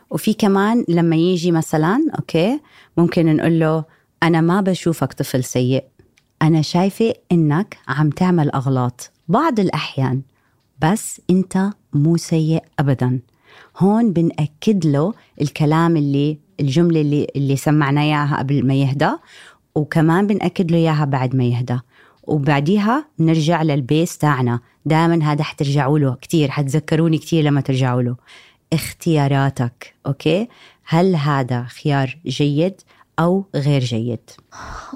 وفي 0.09 0.33
كمان 0.33 0.85
لما 0.89 1.15
يجي 1.15 1.51
مثلا 1.51 2.05
أوكي 2.19 2.59
ممكن 2.97 3.35
نقول 3.35 3.59
له 3.59 3.83
أنا 4.23 4.41
ما 4.41 4.61
بشوفك 4.61 5.13
طفل 5.13 5.43
سيء. 5.43 5.83
أنا 6.41 6.61
شايفة 6.61 7.13
إنك 7.31 7.77
عم 7.87 8.09
تعمل 8.09 8.51
أغلاط 8.51 9.11
بعض 9.27 9.59
الأحيان 9.59 10.21
بس 10.81 11.21
أنت 11.29 11.69
مو 11.93 12.17
سيء 12.17 12.63
أبدا. 12.79 13.19
هون 13.77 14.13
بنأكد 14.13 14.85
له 14.85 15.13
الكلام 15.41 15.97
اللي 15.97 16.37
الجملة 16.59 17.01
اللي 17.01 17.27
اللي 17.35 17.55
سمعنا 17.55 18.01
إياها 18.01 18.37
قبل 18.37 18.67
ما 18.67 18.73
يهدى 18.73 19.11
وكمان 19.75 20.27
بنأكد 20.27 20.71
له 20.71 20.77
إياها 20.77 21.05
بعد 21.05 21.35
ما 21.35 21.43
يهدى. 21.43 21.79
وبعديها 22.23 23.05
نرجع 23.19 23.61
للبيس 23.61 24.17
تاعنا. 24.17 24.59
دائما 24.85 25.31
هذا 25.31 25.43
حترجعوا 25.43 25.99
له 25.99 26.15
كتير 26.15 26.51
حتذكروني 26.51 27.17
كتير 27.17 27.43
لما 27.43 27.61
ترجعوا 27.61 28.01
له. 28.01 28.15
اختياراتك 28.73 29.95
أوكي؟ 30.07 30.47
هل 30.85 31.15
هذا 31.15 31.63
خيار 31.63 32.17
جيد 32.25 32.81
أو 33.19 33.45
غير 33.55 33.81
جيد؟ 33.81 34.29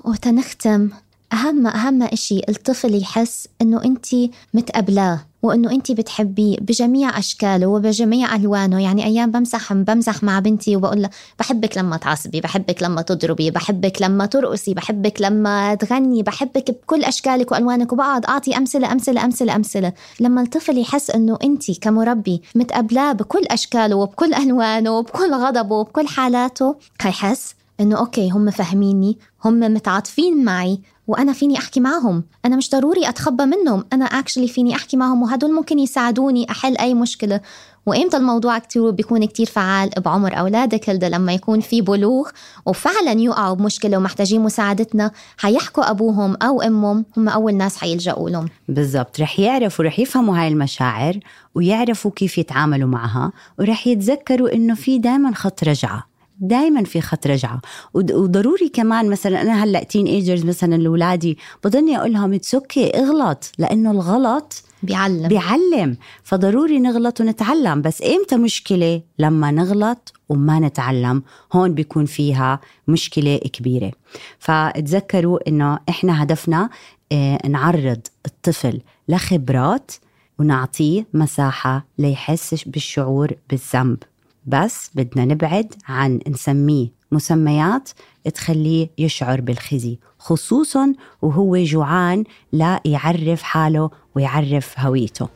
وتنختم. 0.06 0.90
أهم 1.36 1.68
أهم 1.68 2.04
إشي 2.04 2.42
الطفل 2.50 2.96
يحس 3.02 3.48
إنه 3.62 3.84
أنت 3.84 4.06
متقبلاه 4.54 5.20
وإنه 5.42 5.72
أنت 5.72 5.92
بتحبيه 5.92 6.58
بجميع 6.62 7.20
أشكاله 7.20 7.68
وبجميع 7.68 8.36
ألوانه. 8.36 8.82
يعني 8.82 9.06
أيام 9.06 9.32
بمزح 9.32 9.74
بمزح 9.74 10.24
مع 10.24 10.40
بنتي 10.40 10.76
وبقول 10.76 11.02
لها 11.02 11.10
بحبك 11.40 11.78
لما 11.78 11.98
تعصبي 11.98 12.42
بحبك 12.42 12.84
لما 12.84 13.02
تضربي 13.02 13.52
بحبك 13.52 14.02
لما 14.02 14.26
ترقصي 14.26 14.74
بحبك 14.74 15.22
لما 15.22 15.76
تغني 15.76 16.24
بحبك 16.24 16.72
بكل 16.72 17.04
أشكالك 17.04 17.52
وألوانك 17.52 17.94
وبقعد 17.94 18.26
أعطي 18.26 18.58
أمثلة 18.58 18.92
أمثلة 18.92 19.26
أمثلة 19.26 19.56
أمثلة. 19.56 19.94
لما 20.20 20.42
الطفل 20.42 20.78
يحس 20.78 21.10
إنه 21.10 21.38
أنت 21.44 21.80
كمربي 21.80 22.42
متقبلاه 22.56 23.12
بكل 23.14 23.46
أشكاله 23.46 23.96
وبكل 23.96 24.34
ألوانه 24.34 24.92
وبكل 24.92 25.34
غضبه 25.34 25.76
وبكل 25.76 26.08
حالاته 26.08 26.76
حيحس 27.00 27.56
إنه 27.80 27.98
okay 27.98 28.30
هم 28.30 28.52
فاهميني 28.52 29.18
هم 29.46 29.60
متعاطفين 29.60 30.44
معي 30.44 30.80
وأنا 31.08 31.34
فيني 31.34 31.58
أحكي 31.58 31.80
معهم. 31.80 32.24
أنا 32.46 32.56
مش 32.56 32.70
ضروري 32.70 33.10
أتخبى 33.10 33.46
منهم. 33.46 33.86
أنا 33.94 34.06
actually 34.06 34.48
فيني 34.48 34.76
أحكي 34.76 34.98
معهم 34.98 35.22
وهدول 35.22 35.54
ممكن 35.54 35.80
يساعدوني 35.80 36.52
أحل 36.52 36.78
أي 36.78 36.94
مشكلة. 36.94 37.42
وإمتى 37.86 38.18
الموضوع 38.18 38.60
كتير 38.60 38.90
بيكون 38.90 39.26
كتير 39.26 39.46
فعال؟ 39.46 39.90
بعمر 39.90 40.40
أولادك 40.40 40.90
هلدا 40.90 41.10
لما 41.10 41.34
يكون 41.34 41.60
في 41.60 41.82
بلوغ. 41.82 42.30
وفعلا 42.66 43.12
يقعوا 43.12 43.56
بمشكلة 43.56 43.98
ومحتاجين 43.98 44.42
مساعدتنا. 44.42 45.12
حيحكوا 45.38 45.90
أبوهم 45.90 46.38
أو 46.42 46.62
أمهم. 46.62 47.06
هم 47.18 47.30
أول 47.30 47.56
ناس 47.56 47.78
حيلجأوا 47.78 48.30
لهم. 48.30 48.48
بالضبط. 48.70 49.20
رح 49.20 49.40
يعرفوا 49.40 49.86
رح 49.86 50.00
يفهموا 50.00 50.38
هاي 50.42 50.48
المشاعر 50.48 51.20
ويعرفوا 51.56 52.12
كيف 52.12 52.38
يتعاملوا 52.38 52.90
معها 52.90 53.32
ورح 53.60 53.88
يتذكروا 53.88 54.54
إنه 54.54 54.76
في 54.76 55.00
دائما 55.00 55.34
خط 55.36 55.64
رجعة. 55.64 56.15
دائما 56.40 56.84
في 56.84 57.02
خط 57.02 57.28
رجعة. 57.28 57.62
وضروري 57.94 58.70
كمان 58.70 59.10
مثلا 59.10 59.42
أنا 59.42 59.64
هلأ 59.64 59.84
teenagers 59.84 60.46
مثلا 60.46 60.76
لاولادي 60.76 61.38
بضلني 61.64 61.98
أقول 61.98 62.14
لهم 62.14 62.34
it's 62.34 62.56
okay 62.56 62.90
اغلط 62.90 63.52
لأنه 63.58 63.92
الغلط 63.92 64.64
بيعلم. 64.84 65.28
بيعلم. 65.28 65.98
فضروري 66.24 66.80
نغلط 66.80 67.22
ونتعلم. 67.22 67.82
بس 67.82 68.04
إمتى 68.04 68.38
مشكلة؟ 68.38 69.02
لما 69.20 69.52
نغلط 69.52 70.14
وما 70.30 70.60
نتعلم. 70.60 71.24
هون 71.54 71.74
بيكون 71.74 72.06
فيها 72.06 72.60
مشكلة 72.88 73.38
كبيرة. 73.38 73.92
فتذكروا 74.40 75.40
إنه 75.48 75.80
إحنا 75.90 76.24
هدفنا 76.24 76.70
آه 77.12 77.48
نعرض 77.48 78.00
الطفل 78.26 78.82
لخبرات 79.08 79.92
ونعطيه 80.40 81.06
مساحة 81.14 81.86
ليحسش 81.98 82.66
بالشعور 82.66 83.32
بالذنب. 83.50 83.98
بس 84.46 84.90
بدنا 84.96 85.26
نبعد 85.26 85.74
عن 85.88 86.20
نسميه 86.28 86.88
مسميات 87.12 87.90
تخليه 88.34 88.90
يشعر 88.98 89.42
بالخزي 89.42 90.00
خصوصا 90.20 90.94
وهو 91.22 91.58
جوعان 91.58 92.24
لا 92.52 92.82
يعرف 92.86 93.42
حاله 93.42 93.90
ويعرف 94.16 94.80
هويته. 94.80 95.30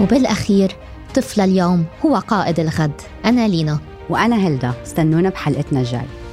وبالأخير 0.00 0.76
طفل 1.14 1.40
اليوم 1.40 1.84
هو 2.06 2.16
قائد 2.16 2.60
الغد. 2.60 3.00
أنا 3.24 3.48
لينا. 3.48 3.78
وأنا 4.10 4.36
هلدا. 4.36 4.74
استنونا 4.82 5.28
بحلقتنا 5.28 5.80
الجاي. 5.80 6.23